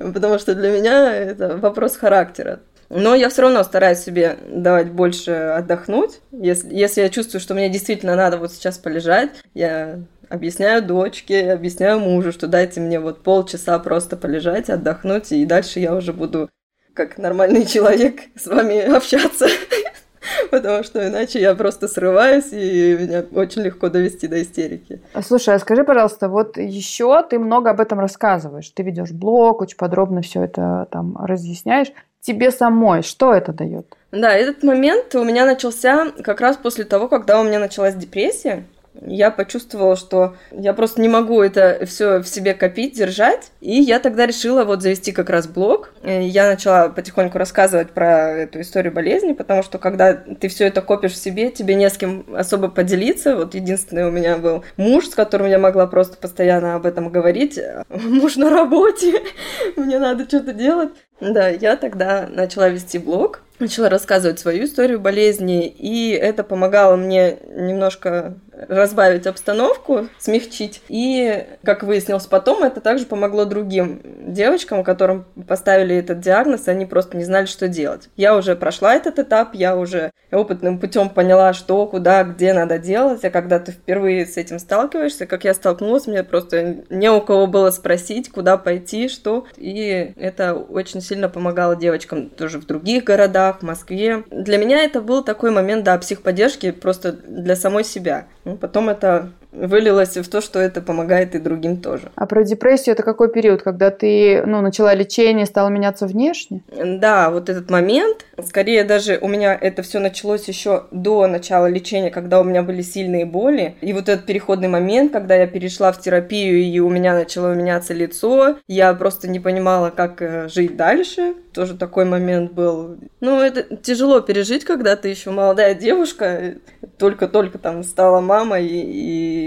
[0.00, 2.58] потому что для меня это вопрос характера.
[2.90, 6.18] Но я все равно стараюсь себе давать больше отдохнуть.
[6.32, 12.00] Если, если я чувствую, что мне действительно надо вот сейчас полежать, я объясняю дочке, объясняю
[12.00, 16.50] мужу, что дайте мне вот полчаса просто полежать, отдохнуть, и дальше я уже буду
[16.94, 19.46] как нормальный человек с вами общаться.
[20.50, 25.00] Потому что иначе я просто срываюсь, и меня очень легко довести до истерики.
[25.26, 28.70] Слушай, а скажи, пожалуйста, вот еще ты много об этом рассказываешь.
[28.70, 31.92] Ты ведешь блог, очень подробно все это там разъясняешь.
[32.20, 33.86] Тебе самой что это дает?
[34.12, 38.64] Да, этот момент у меня начался как раз после того, когда у меня началась депрессия
[39.00, 43.50] я почувствовала, что я просто не могу это все в себе копить, держать.
[43.60, 45.92] И я тогда решила вот завести как раз блог.
[46.02, 50.82] И я начала потихоньку рассказывать про эту историю болезни, потому что когда ты все это
[50.82, 53.36] копишь в себе, тебе не с кем особо поделиться.
[53.36, 57.58] Вот единственный у меня был муж, с которым я могла просто постоянно об этом говорить.
[57.88, 59.22] Муж на работе,
[59.76, 60.90] мне надо что-то делать.
[61.20, 67.38] Да, я тогда начала вести блог, начала рассказывать свою историю болезни, и это помогало мне
[67.54, 68.34] немножко
[68.68, 70.82] разбавить обстановку, смягчить.
[70.88, 77.16] И, как выяснилось потом, это также помогло другим девочкам, которым поставили этот диагноз, они просто
[77.16, 78.08] не знали, что делать.
[78.16, 83.24] Я уже прошла этот этап, я уже опытным путем поняла, что, куда, где надо делать,
[83.24, 87.46] а когда ты впервые с этим сталкиваешься, как я столкнулась, мне просто не у кого
[87.46, 89.46] было спросить, куда пойти, что.
[89.56, 94.24] И это очень сильно помогало девочкам тоже в других городах, в Москве.
[94.30, 98.26] Для меня это был такой момент, да, психподдержки просто для самой себя.
[98.44, 102.10] Ну, потом это вылилось в то, что это помогает и другим тоже.
[102.14, 106.62] А про депрессию это какой период, когда ты ну, начала лечение, стала меняться внешне?
[106.68, 108.24] Да, вот этот момент.
[108.44, 112.82] Скорее даже у меня это все началось еще до начала лечения, когда у меня были
[112.82, 113.76] сильные боли.
[113.80, 117.92] И вот этот переходный момент, когда я перешла в терапию, и у меня начало меняться
[117.94, 121.34] лицо, я просто не понимала, как э, жить дальше.
[121.52, 122.96] Тоже такой момент был.
[123.20, 126.54] Ну, это тяжело пережить, когда ты еще молодая девушка,
[126.96, 129.41] только-только там стала мамой, и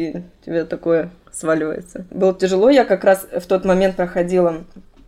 [0.46, 2.06] тебе такое сваливается.
[2.12, 4.64] Было тяжело, я как раз в тот момент проходила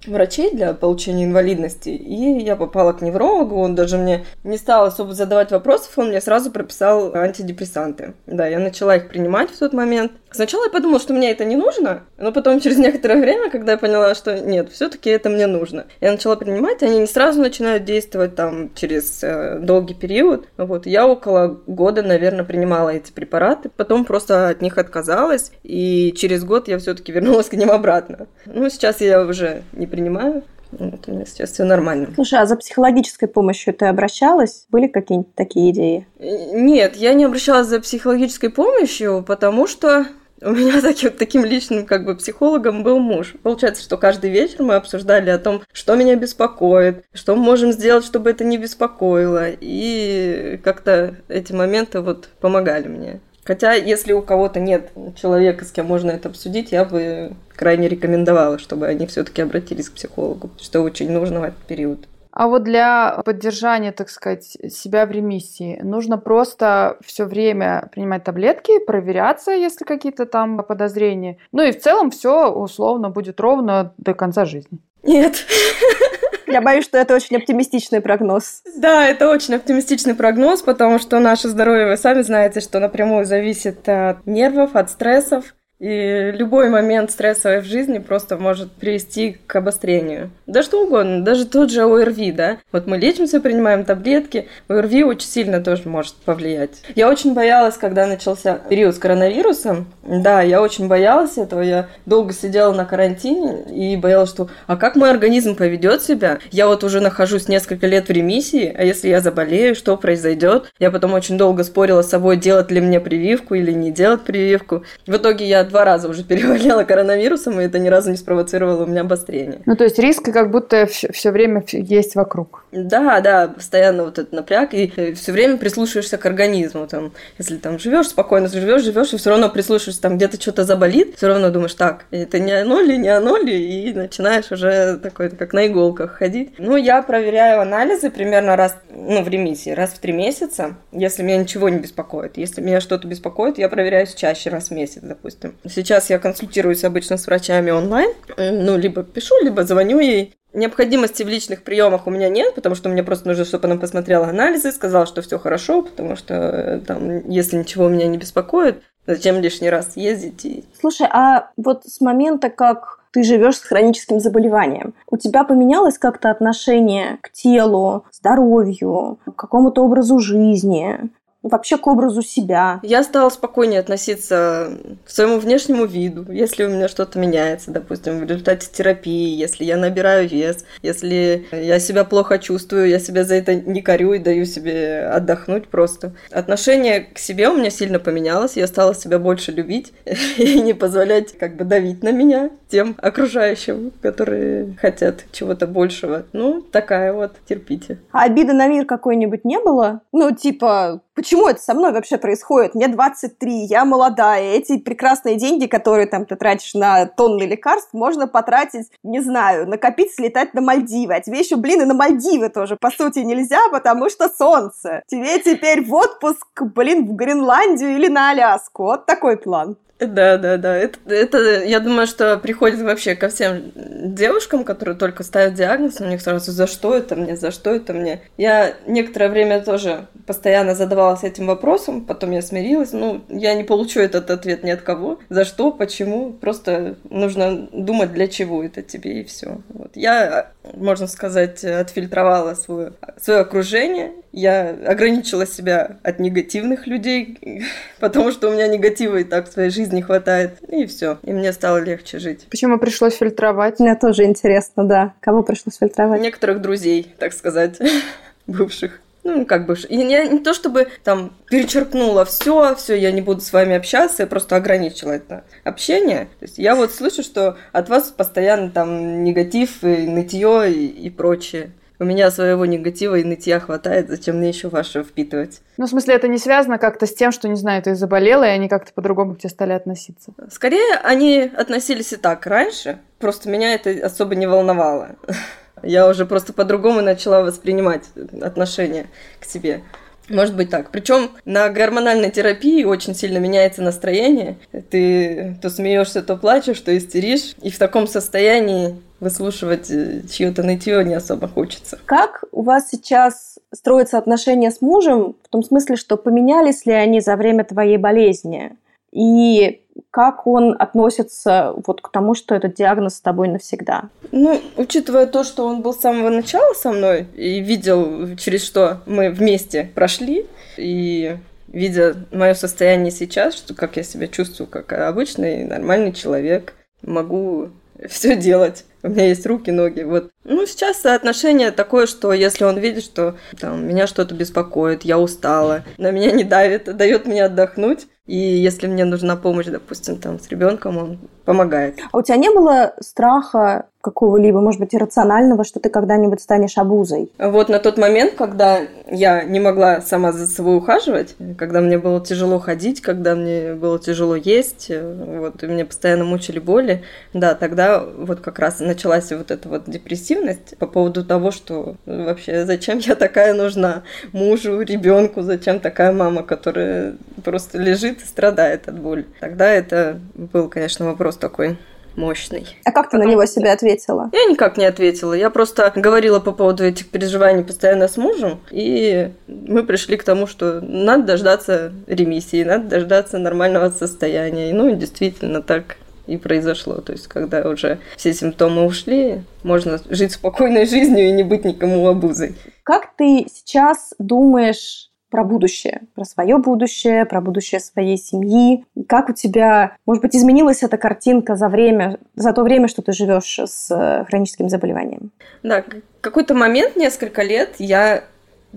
[0.06, 5.13] врачей для получения инвалидности, и я попала к неврологу, он даже мне не стал особо
[5.13, 8.13] задавать вопросов, он мне сразу прописал антидепрессанты.
[8.26, 10.12] Да, я начала их принимать в тот момент.
[10.38, 13.78] Сначала я подумала, что мне это не нужно, но потом через некоторое время, когда я
[13.80, 18.36] поняла, что нет, все-таки это мне нужно, я начала принимать, они не сразу начинают действовать
[18.36, 20.47] там через э, долгий период.
[20.58, 26.43] Вот я около года, наверное, принимала эти препараты, потом просто от них отказалась, и через
[26.43, 28.28] год я все-таки вернулась к ним обратно.
[28.45, 30.43] Ну, сейчас я уже не принимаю.
[30.71, 32.10] Вот, у меня сейчас все нормально.
[32.13, 34.67] Слушай, а за психологической помощью ты обращалась?
[34.69, 36.08] Были какие-нибудь такие идеи?
[36.19, 40.06] Нет, я не обращалась за психологической помощью, потому что
[40.41, 43.36] у меня таким, таким личным как бы психологом был муж.
[43.43, 48.06] Получается, что каждый вечер мы обсуждали о том, что меня беспокоит, что мы можем сделать,
[48.06, 49.47] чтобы это не беспокоило.
[49.50, 53.19] И как-то эти моменты вот помогали мне.
[53.43, 58.60] Хотя, если у кого-то нет человека, с кем можно это обсудить, я бы крайне рекомендовала,
[58.60, 62.08] чтобы они все-таки обратились к психологу, что очень нужно в этот период.
[62.38, 68.78] А вот для поддержания, так сказать, себя в ремиссии нужно просто все время принимать таблетки,
[68.78, 71.39] проверяться, если какие-то там подозрения.
[71.52, 74.78] Ну и в целом все условно будет ровно до конца жизни.
[75.02, 75.47] Нет.
[76.45, 78.62] Я боюсь, что это очень оптимистичный прогноз.
[78.76, 83.89] Да, это очень оптимистичный прогноз, потому что наше здоровье, вы сами знаете, что напрямую зависит
[83.89, 85.56] от нервов, от стрессов.
[85.80, 90.32] И любой момент стрессовой в жизни просто может привести к обострению.
[90.48, 92.58] Да что угодно, даже тот же ОРВИ, да?
[92.72, 96.82] Вот мы лечимся, принимаем таблетки, ОРВИ очень сильно тоже может повлиять.
[96.96, 99.86] Я очень боялась, когда начался период с коронавирусом.
[100.02, 101.62] Да, я очень боялась этого.
[101.62, 106.40] Я долго сидела на карантине и боялась, что а как мой организм поведет себя?
[106.50, 110.72] Я вот уже нахожусь несколько лет в ремиссии, а если я заболею, что произойдет?
[110.80, 114.84] Я потом очень долго спорила с собой, делать ли мне прививку или не делать прививку.
[115.06, 118.88] В итоге я два раза уже переболела коронавирусом, и это ни разу не спровоцировало у
[118.88, 119.62] меня обострение.
[119.65, 122.65] Ну, то есть риски как будто все, все время есть вокруг.
[122.71, 126.88] Да, да, постоянно вот этот напряг, и э, все время прислушиваешься к организму.
[126.88, 131.15] Там, если там живешь спокойно, живешь, живешь, и все равно прислушиваешься, там где-то что-то заболит,
[131.15, 135.30] все равно думаешь, так, это не оно ли, не оно ли, и начинаешь уже такой,
[135.30, 136.53] как на иголках ходить.
[136.58, 141.38] Ну, я проверяю анализы примерно раз, ну, в ремиссии, раз в три месяца, если меня
[141.38, 142.38] ничего не беспокоит.
[142.38, 145.56] Если меня что-то беспокоит, я проверяюсь чаще, раз в месяц, допустим.
[145.65, 148.12] Сейчас я консультируюсь обычно с врачами онлайн.
[148.38, 150.34] Ну, либо пишу, либо звоню ей.
[150.54, 154.28] Необходимости в личных приемах у меня нет, потому что мне просто нужно, чтобы она посмотрела
[154.28, 159.39] анализы, сказала, что все хорошо, потому что э, там, если ничего меня не беспокоит, зачем
[159.41, 160.46] лишний раз ездить?
[160.46, 160.63] И...
[160.80, 164.93] Слушай, а вот с момента, как ты живешь с хроническим заболеванием.
[165.10, 171.10] У тебя поменялось как-то отношение к телу, здоровью, к какому-то образу жизни?
[171.43, 172.80] Вообще к образу себя.
[172.84, 178.23] Я стала спокойнее относиться к своему внешнему виду, если у меня что-то меняется, допустим, в
[178.23, 183.56] результате терапии, если я набираю вес, если я себя плохо чувствую, я себя за это
[183.56, 186.13] не корю и даю себе отдохнуть просто.
[186.32, 189.93] Отношение к себе у меня сильно поменялось, я стала себя больше любить
[190.38, 196.26] и не позволять как бы давить на меня тем окружающим, которые хотят чего-то большего.
[196.34, 198.00] Ну, такая вот, терпите.
[198.12, 200.02] А обиды на мир какой-нибудь не было?
[200.12, 202.75] Ну, типа, почему это со мной вообще происходит?
[202.75, 208.27] Мне 23, я молодая, эти прекрасные деньги, которые там ты тратишь на тонны лекарств, можно
[208.27, 211.15] потратить, не знаю, накопить, слетать на Мальдивы.
[211.15, 215.01] А тебе еще, блин, и на Мальдивы тоже, по сути, нельзя, потому что солнце.
[215.08, 218.84] Тебе теперь в отпуск, блин, в Гренландию или на Аляску.
[218.84, 219.75] Вот такой план.
[220.00, 220.76] Да, да, да.
[220.78, 226.06] Это, это, я думаю, что приходит вообще ко всем девушкам, которые только ставят диагноз, у
[226.06, 228.22] них сразу за что это мне, за что это мне.
[228.38, 232.94] Я некоторое время тоже постоянно задавалась этим вопросом, потом я смирилась.
[232.94, 235.20] Ну, я не получу этот ответ ни от кого.
[235.30, 236.32] За что, почему?
[236.32, 239.62] Просто нужно думать, для чего это тебе, и все.
[239.70, 239.92] Вот.
[239.96, 244.12] Я, можно сказать, отфильтровала свое, свое окружение.
[244.38, 247.63] Я ограничила себя от негативных людей,
[248.00, 250.60] потому что у меня негатива и так в своей жизни не хватает.
[250.69, 251.17] И все.
[251.23, 252.45] И мне стало легче жить.
[252.52, 253.80] Почему пришлось фильтровать?
[253.80, 255.13] Мне тоже интересно, да.
[255.21, 256.21] Кого пришлось фильтровать?
[256.21, 257.80] Некоторых друзей, так сказать,
[258.47, 263.19] бывших ну, как бы, и не, не то чтобы там перечеркнула все, все, я не
[263.21, 266.30] буду с вами общаться, я просто ограничила это общение.
[266.39, 271.10] То есть я вот слышу, что от вас постоянно там негатив и нытье и, и
[271.10, 271.71] прочее.
[272.00, 275.62] У меня своего негатива и нытья хватает, зачем мне еще ваше впитывать?
[275.78, 278.50] Ну, в смысле, это не связано как-то с тем, что, не знаю, ты заболела, и
[278.50, 280.32] они как-то по-другому к тебе стали относиться?
[280.52, 285.16] Скорее, они относились и так раньше, просто меня это особо не волновало.
[285.84, 288.04] Я уже просто по-другому начала воспринимать
[288.42, 289.08] отношения
[289.40, 289.84] к себе.
[290.30, 290.92] Может быть так.
[290.92, 294.58] Причем на гормональной терапии очень сильно меняется настроение.
[294.90, 297.56] Ты то смеешься, то плачешь, то истеришь.
[297.62, 301.98] И в таком состоянии выслушивать э, чье-то нытье не особо хочется.
[302.06, 307.20] Как у вас сейчас строятся отношения с мужем, в том смысле, что поменялись ли они
[307.20, 308.76] за время твоей болезни?
[309.12, 314.10] И как он относится вот к тому, что этот диагноз с тобой навсегда?
[314.32, 319.01] Ну, учитывая то, что он был с самого начала со мной и видел, через что
[319.05, 320.45] мы вместе прошли,
[320.78, 321.38] и
[321.68, 327.70] видя мое состояние сейчас, что как я себя чувствую, как обычный нормальный человек, могу
[328.08, 328.86] все делать.
[329.04, 330.02] У меня есть руки, ноги.
[330.02, 330.32] Вот.
[330.43, 335.84] Ну, сейчас соотношение такое, что если он видит, что там, меня что-то беспокоит, я устала,
[335.98, 340.50] на меня не давит, дает мне отдохнуть, и если мне нужна помощь, допустим, там с
[340.50, 341.98] ребенком, он помогает.
[342.12, 347.32] А у тебя не было страха какого-либо, может быть, иррационального, что ты когда-нибудь станешь обузой?
[347.39, 352.22] Вот на тот момент, когда я не могла сама за собой ухаживать, когда мне было
[352.22, 358.02] тяжело ходить, когда мне было тяжело есть, вот, и мне постоянно мучили боли, да, тогда
[358.02, 363.16] вот как раз началась вот эта вот депрессивность по поводу того, что вообще зачем я
[363.16, 369.26] такая нужна мужу, ребенку, зачем такая мама, которая просто лежит и страдает от боли.
[369.40, 371.78] Тогда это был, конечно, вопрос такой
[372.18, 372.66] мощный.
[372.84, 374.30] А как ты на него себе ответила?
[374.34, 375.34] Я никак не ответила.
[375.34, 380.48] Я просто говорила по поводу этих переживаний постоянно с мужем, и мы пришли к тому,
[380.48, 384.72] что надо дождаться ремиссии, надо дождаться нормального состояния.
[384.72, 386.95] И, ну, действительно, так и произошло.
[386.95, 392.07] То есть, когда уже все симптомы ушли, можно жить спокойной жизнью и не быть никому
[392.07, 392.55] обузой.
[392.84, 398.86] Как ты сейчас думаешь про будущее, про свое будущее, про будущее своей семьи.
[399.07, 403.11] Как у тебя, может быть, изменилась эта картинка за время, за то время, что ты
[403.11, 405.32] живешь с э, хроническим заболеванием?
[405.63, 405.84] Да,
[406.21, 408.23] какой-то момент, несколько лет, я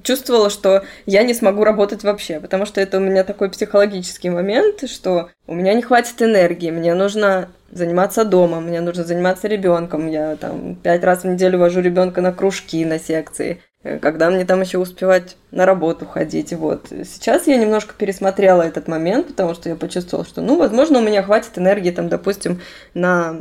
[0.03, 4.89] чувствовала, что я не смогу работать вообще, потому что это у меня такой психологический момент,
[4.91, 10.09] что у меня не хватит энергии, мне нужно заниматься дома, мне нужно заниматься ребенком.
[10.09, 13.63] Я там пять раз в неделю вожу ребенка на кружки, на секции.
[13.83, 16.53] Э, когда мне там еще успевать на работу ходить.
[16.53, 16.89] Вот.
[16.91, 21.23] Сейчас я немножко пересмотрела этот момент, потому что я почувствовала, что, ну, возможно, у меня
[21.23, 22.61] хватит энергии, там, допустим,
[22.95, 23.37] на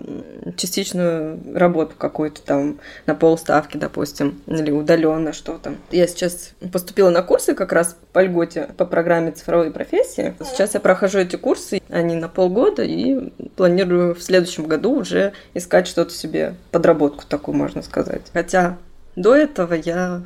[0.55, 5.75] частичную работу какую-то там, на полставки, допустим, или удаленно что-то.
[5.91, 10.33] Я сейчас поступила на курсы как раз по льготе по программе цифровой профессии.
[10.43, 15.87] Сейчас я прохожу эти курсы, они на полгода, и планирую в следующем году уже искать
[15.87, 18.21] что-то себе, подработку такую, можно сказать.
[18.33, 18.77] Хотя
[19.15, 20.21] до этого я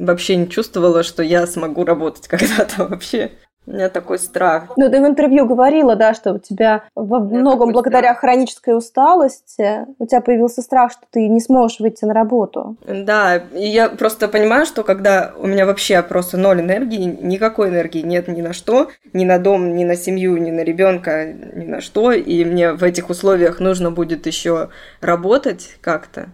[0.00, 3.32] вообще не чувствовала, что я смогу работать когда-то вообще.
[3.64, 4.72] У меня такой страх.
[4.76, 8.18] Ну, ты в интервью говорила, да, что у тебя во многом благодаря страх.
[8.18, 12.76] хронической усталости у тебя появился страх, что ты не сможешь выйти на работу.
[12.84, 18.02] Да, и я просто понимаю, что когда у меня вообще просто ноль энергии, никакой энергии
[18.02, 21.80] нет ни на что, ни на дом, ни на семью, ни на ребенка, ни на
[21.80, 24.70] что, и мне в этих условиях нужно будет еще
[25.00, 26.26] работать как-то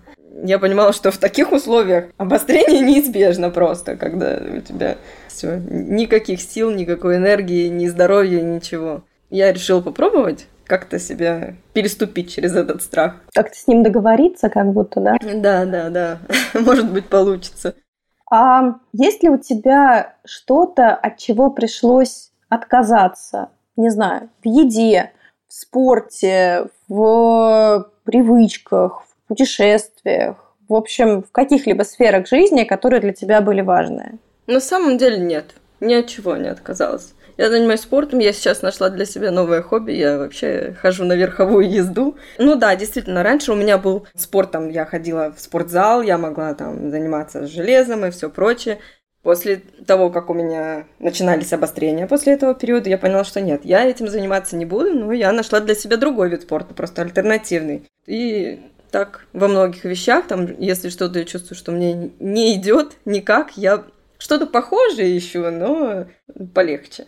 [0.45, 4.97] я понимала, что в таких условиях обострение неизбежно просто, когда у тебя
[5.28, 9.03] все, никаких сил, никакой энергии, ни здоровья, ничего.
[9.30, 13.16] Я решила попробовать как-то себя переступить через этот страх.
[13.34, 15.16] Как-то с ним договориться, как будто, да?
[15.20, 16.18] Да, да, да.
[16.55, 17.74] Может быть, получится.
[18.30, 23.49] А есть ли у тебя что-то, от чего пришлось отказаться?
[23.76, 25.12] Не знаю, в еде,
[25.49, 30.37] в спорте, в привычках, путешествиях,
[30.68, 34.18] в общем, в каких-либо сферах жизни, которые для тебя были важны?
[34.47, 35.55] На самом деле нет.
[35.81, 37.14] Ни от чего не отказалась.
[37.39, 41.70] Я занимаюсь спортом, я сейчас нашла для себя новое хобби, я вообще хожу на верховую
[41.70, 42.16] езду.
[42.37, 46.55] Ну да, действительно, раньше у меня был спорт, там я ходила в спортзал, я могла
[46.55, 48.81] там заниматься железом и все прочее.
[49.22, 53.85] После того, как у меня начинались обострения после этого периода, я поняла, что нет, я
[53.85, 57.87] этим заниматься не буду, но я нашла для себя другой вид спорта, просто альтернативный.
[58.07, 58.61] И
[58.91, 63.84] так во многих вещах, там, если что-то я чувствую, что мне не идет никак, я
[64.18, 66.07] что-то похожее ищу, но
[66.55, 67.07] полегче.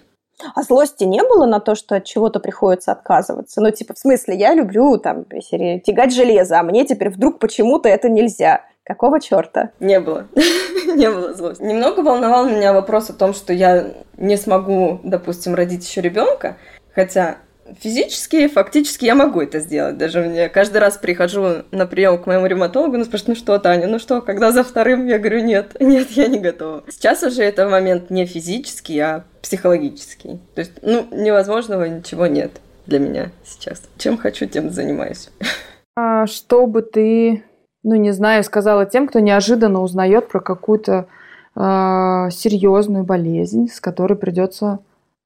[0.55, 3.61] А злости не было на то, что от чего-то приходится отказываться?
[3.61, 8.09] Ну, типа, в смысле, я люблю там тягать железо, а мне теперь вдруг почему-то это
[8.09, 8.65] нельзя.
[8.85, 9.71] Какого черта?
[9.79, 10.27] Не было.
[10.97, 11.63] не было злости.
[11.63, 16.57] Немного волновал меня вопрос о том, что я не смогу, допустим, родить еще ребенка.
[16.95, 17.37] Хотя
[17.79, 19.99] физически, фактически я могу это сделать.
[19.99, 23.87] Даже мне каждый раз прихожу на прием к моему ревматологу, он спрашивает, ну что, Таня,
[23.87, 25.07] ну что, когда за вторым?
[25.07, 26.85] Я говорю, нет, нет, я не готова.
[26.89, 30.41] Сейчас уже это момент не физический, а психологический.
[30.55, 32.53] То есть, ну, невозможного ничего нет
[32.87, 33.83] для меня сейчас.
[33.99, 35.31] Чем хочу, тем занимаюсь.
[35.97, 37.45] А что бы ты,
[37.83, 41.07] ну, не знаю, сказала тем, кто неожиданно узнает про какую-то
[41.55, 44.79] серьезную болезнь, с которой придется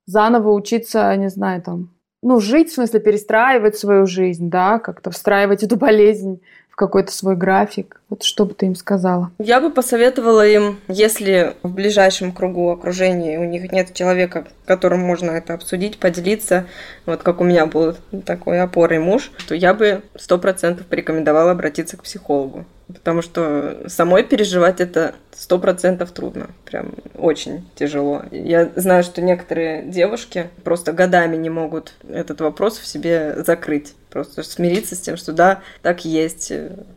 [0.07, 1.94] заново учиться, не знаю, там,
[2.25, 7.37] ну, жить, в смысле, перестраивать свою жизнь, да, как-то встраивать эту болезнь в какой-то свой
[7.37, 8.01] график.
[8.09, 9.31] Вот что бы ты им сказала?
[9.39, 15.31] Я бы посоветовала им, если в ближайшем кругу окружения у них нет человека, которым можно
[15.33, 16.67] это обсудить, поделиться,
[17.05, 17.95] вот как у меня был
[18.25, 22.65] такой опорой муж, то я бы сто процентов порекомендовала обратиться к психологу.
[22.87, 26.51] Потому что самой переживать это сто процентов трудно.
[26.65, 28.23] Прям очень тяжело.
[28.31, 33.95] Я знаю, что некоторые девушки просто годами не могут этот вопрос в себе закрыть.
[34.11, 36.53] Просто смириться с тем, что да, так есть.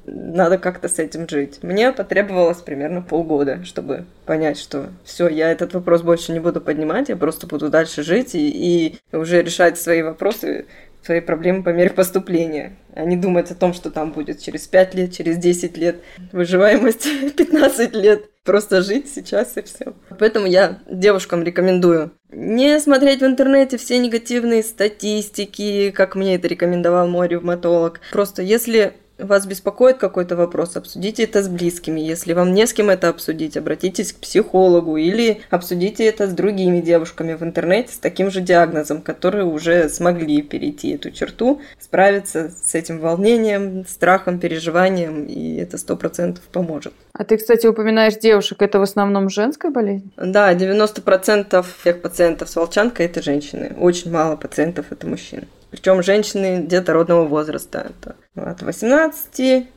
[0.06, 1.64] Надо как-то с этим жить.
[1.64, 7.10] Мне потребовалось примерно полгода, чтобы понять, что все, я этот вопрос больше не буду поднимать,
[7.10, 10.68] я просто буду дальше жить и, и уже решать свои вопросы
[11.08, 14.94] свои проблемы по мере поступления, а не думать о том, что там будет через 5
[14.94, 16.02] лет, через 10 лет,
[16.34, 18.26] выживаемость 15 лет.
[18.44, 19.94] Просто жить сейчас и все.
[20.20, 27.08] Поэтому я девушкам рекомендую не смотреть в интернете все негативные статистики, как мне это рекомендовал
[27.08, 28.02] мой ревматолог.
[28.12, 32.00] Просто если вас беспокоит какой-то вопрос, обсудите это с близкими.
[32.00, 36.82] Если вам не с кем это обсудить, обратитесь к психологу или обсудите это с другими
[36.82, 42.76] девушками в интернете с таким же диагнозом, которые уже смогли перейти эту черту, справиться с
[42.76, 46.94] этим волнением, страхом, переживанием, и это сто процентов поможет.
[47.14, 50.12] А ты, кстати, упоминаешь девушек, это в основном женская болезнь?
[50.18, 53.76] Да, 90% всех пациентов с волчанкой– это женщины.
[53.80, 55.48] Очень мало пациентов– это мужчины.
[55.72, 57.88] Причем женщины детородного возраста.
[57.90, 59.68] Это от 18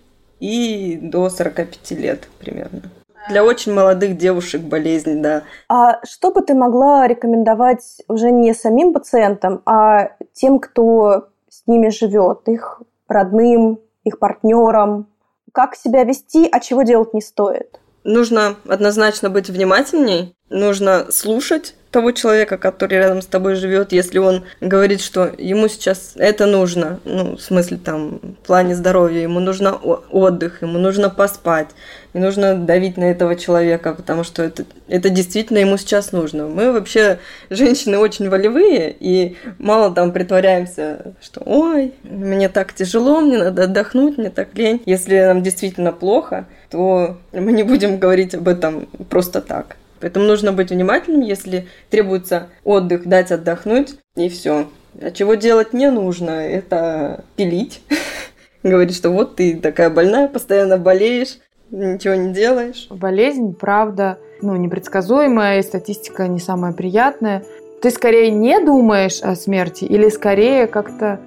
[0.41, 2.83] и до 45 лет примерно.
[3.29, 5.43] Для очень молодых девушек болезнь, да.
[5.69, 11.91] А что бы ты могла рекомендовать уже не самим пациентам, а тем, кто с ними
[11.91, 15.09] живет, их родным, их партнерам?
[15.53, 17.81] Как себя вести, а чего делать не стоит?
[18.05, 24.45] Нужно однозначно быть внимательней, нужно слушать того человека, который рядом с тобой живет, если он
[24.61, 29.75] говорит, что ему сейчас это нужно, ну, в смысле там, в плане здоровья, ему нужно
[29.75, 31.69] отдых, ему нужно поспать,
[32.15, 36.47] не нужно давить на этого человека, потому что это, это действительно ему сейчас нужно.
[36.47, 37.19] Мы вообще,
[37.51, 44.17] женщины, очень волевые, и мало там притворяемся, что ой, мне так тяжело, мне надо отдохнуть,
[44.17, 44.83] мне так лень.
[44.87, 49.77] Если нам действительно плохо, то мы не будем говорить об этом просто так.
[50.01, 54.69] Поэтому нужно быть внимательным, если требуется отдых, дать отдохнуть, и все.
[55.01, 57.83] А чего делать не нужно, это пилить.
[58.63, 61.39] Говорит, что вот ты такая больная, постоянно болеешь,
[61.71, 62.89] ничего не делаешь.
[62.91, 67.45] Болезнь, правда, ну, непредсказуемая, и статистика не самая приятная.
[67.83, 71.21] Ты скорее не думаешь о смерти или скорее как-то,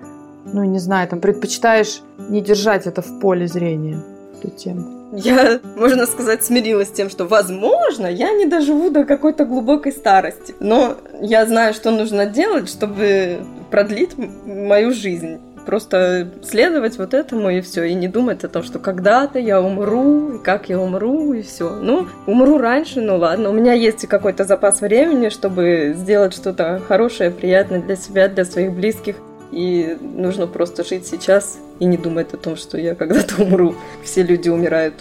[0.46, 4.04] ну, не знаю, там, предпочитаешь не держать это в поле зрения,
[4.44, 5.04] эту тему?
[5.16, 10.56] я, можно сказать, смирилась с тем, что, возможно, я не доживу до какой-то глубокой старости.
[10.60, 13.40] Но я знаю, что нужно делать, чтобы
[13.70, 15.40] продлить мою жизнь.
[15.66, 20.34] Просто следовать вот этому и все, и не думать о том, что когда-то я умру,
[20.34, 21.70] и как я умру, и все.
[21.70, 27.32] Ну, умру раньше, ну ладно, у меня есть какой-то запас времени, чтобы сделать что-то хорошее,
[27.32, 29.16] приятное для себя, для своих близких.
[29.54, 33.76] И нужно просто жить сейчас и не думать о том, что я когда-то умру.
[34.04, 34.96] Все люди умирают.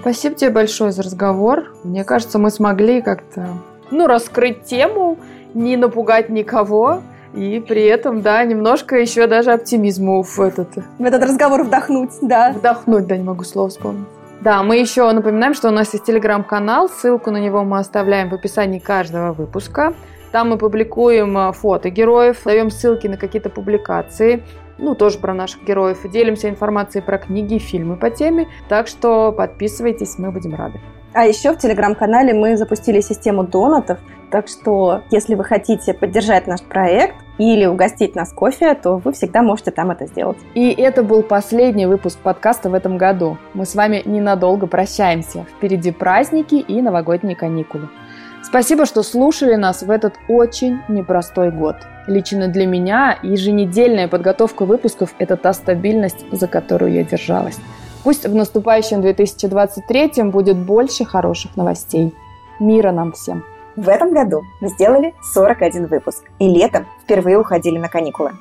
[0.00, 1.76] Спасибо тебе большое за разговор.
[1.84, 3.58] Мне кажется, мы смогли как-то
[3.90, 5.18] ну, раскрыть тему,
[5.52, 7.02] не напугать никого.
[7.34, 10.68] И при этом, да, немножко еще даже оптимизму в этот...
[10.98, 12.52] В этот разговор вдохнуть, да.
[12.52, 14.06] Вдохнуть, да, не могу слова вспомнить.
[14.40, 18.34] Да, мы еще напоминаем, что у нас есть телеграм-канал, ссылку на него мы оставляем в
[18.34, 19.92] описании каждого выпуска.
[20.32, 24.42] Там мы публикуем э, фото героев, даем ссылки на какие-то публикации,
[24.78, 28.46] ну, тоже про наших героев, и делимся информацией про книги и фильмы по теме.
[28.68, 30.80] Так что подписывайтесь, мы будем рады.
[31.14, 33.98] А еще в телеграм-канале мы запустили систему донатов,
[34.30, 39.42] так что если вы хотите поддержать наш проект или угостить нас кофе, то вы всегда
[39.42, 40.36] можете там это сделать.
[40.54, 43.38] И это был последний выпуск подкаста в этом году.
[43.54, 45.46] Мы с вами ненадолго прощаемся.
[45.56, 47.88] Впереди праздники и новогодние каникулы.
[48.48, 51.76] Спасибо, что слушали нас в этот очень непростой год.
[52.06, 57.58] Лично для меня еженедельная подготовка выпусков– это та стабильность, за которую я держалась.
[58.04, 62.14] Пусть в наступающем 2023 будет больше хороших новостей.
[62.58, 63.44] Мира нам всем!
[63.76, 68.32] В этом году мы сделали 41 выпуск, и летом впервые уходили на каникулы.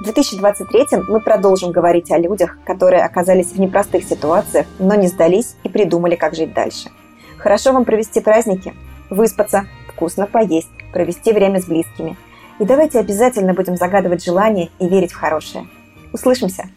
[0.00, 5.54] В 2023 мы продолжим говорить о людях, которые оказались в непростых ситуациях, но не сдались
[5.62, 6.90] и придумали, как жить дальше.
[7.38, 8.74] Хорошо вам провести праздники,
[9.12, 12.16] выспаться, вкусно поесть, провести время с близкими.
[12.58, 15.66] И давайте обязательно будем загадывать желания и верить в хорошее.
[16.12, 16.68] Услышимся!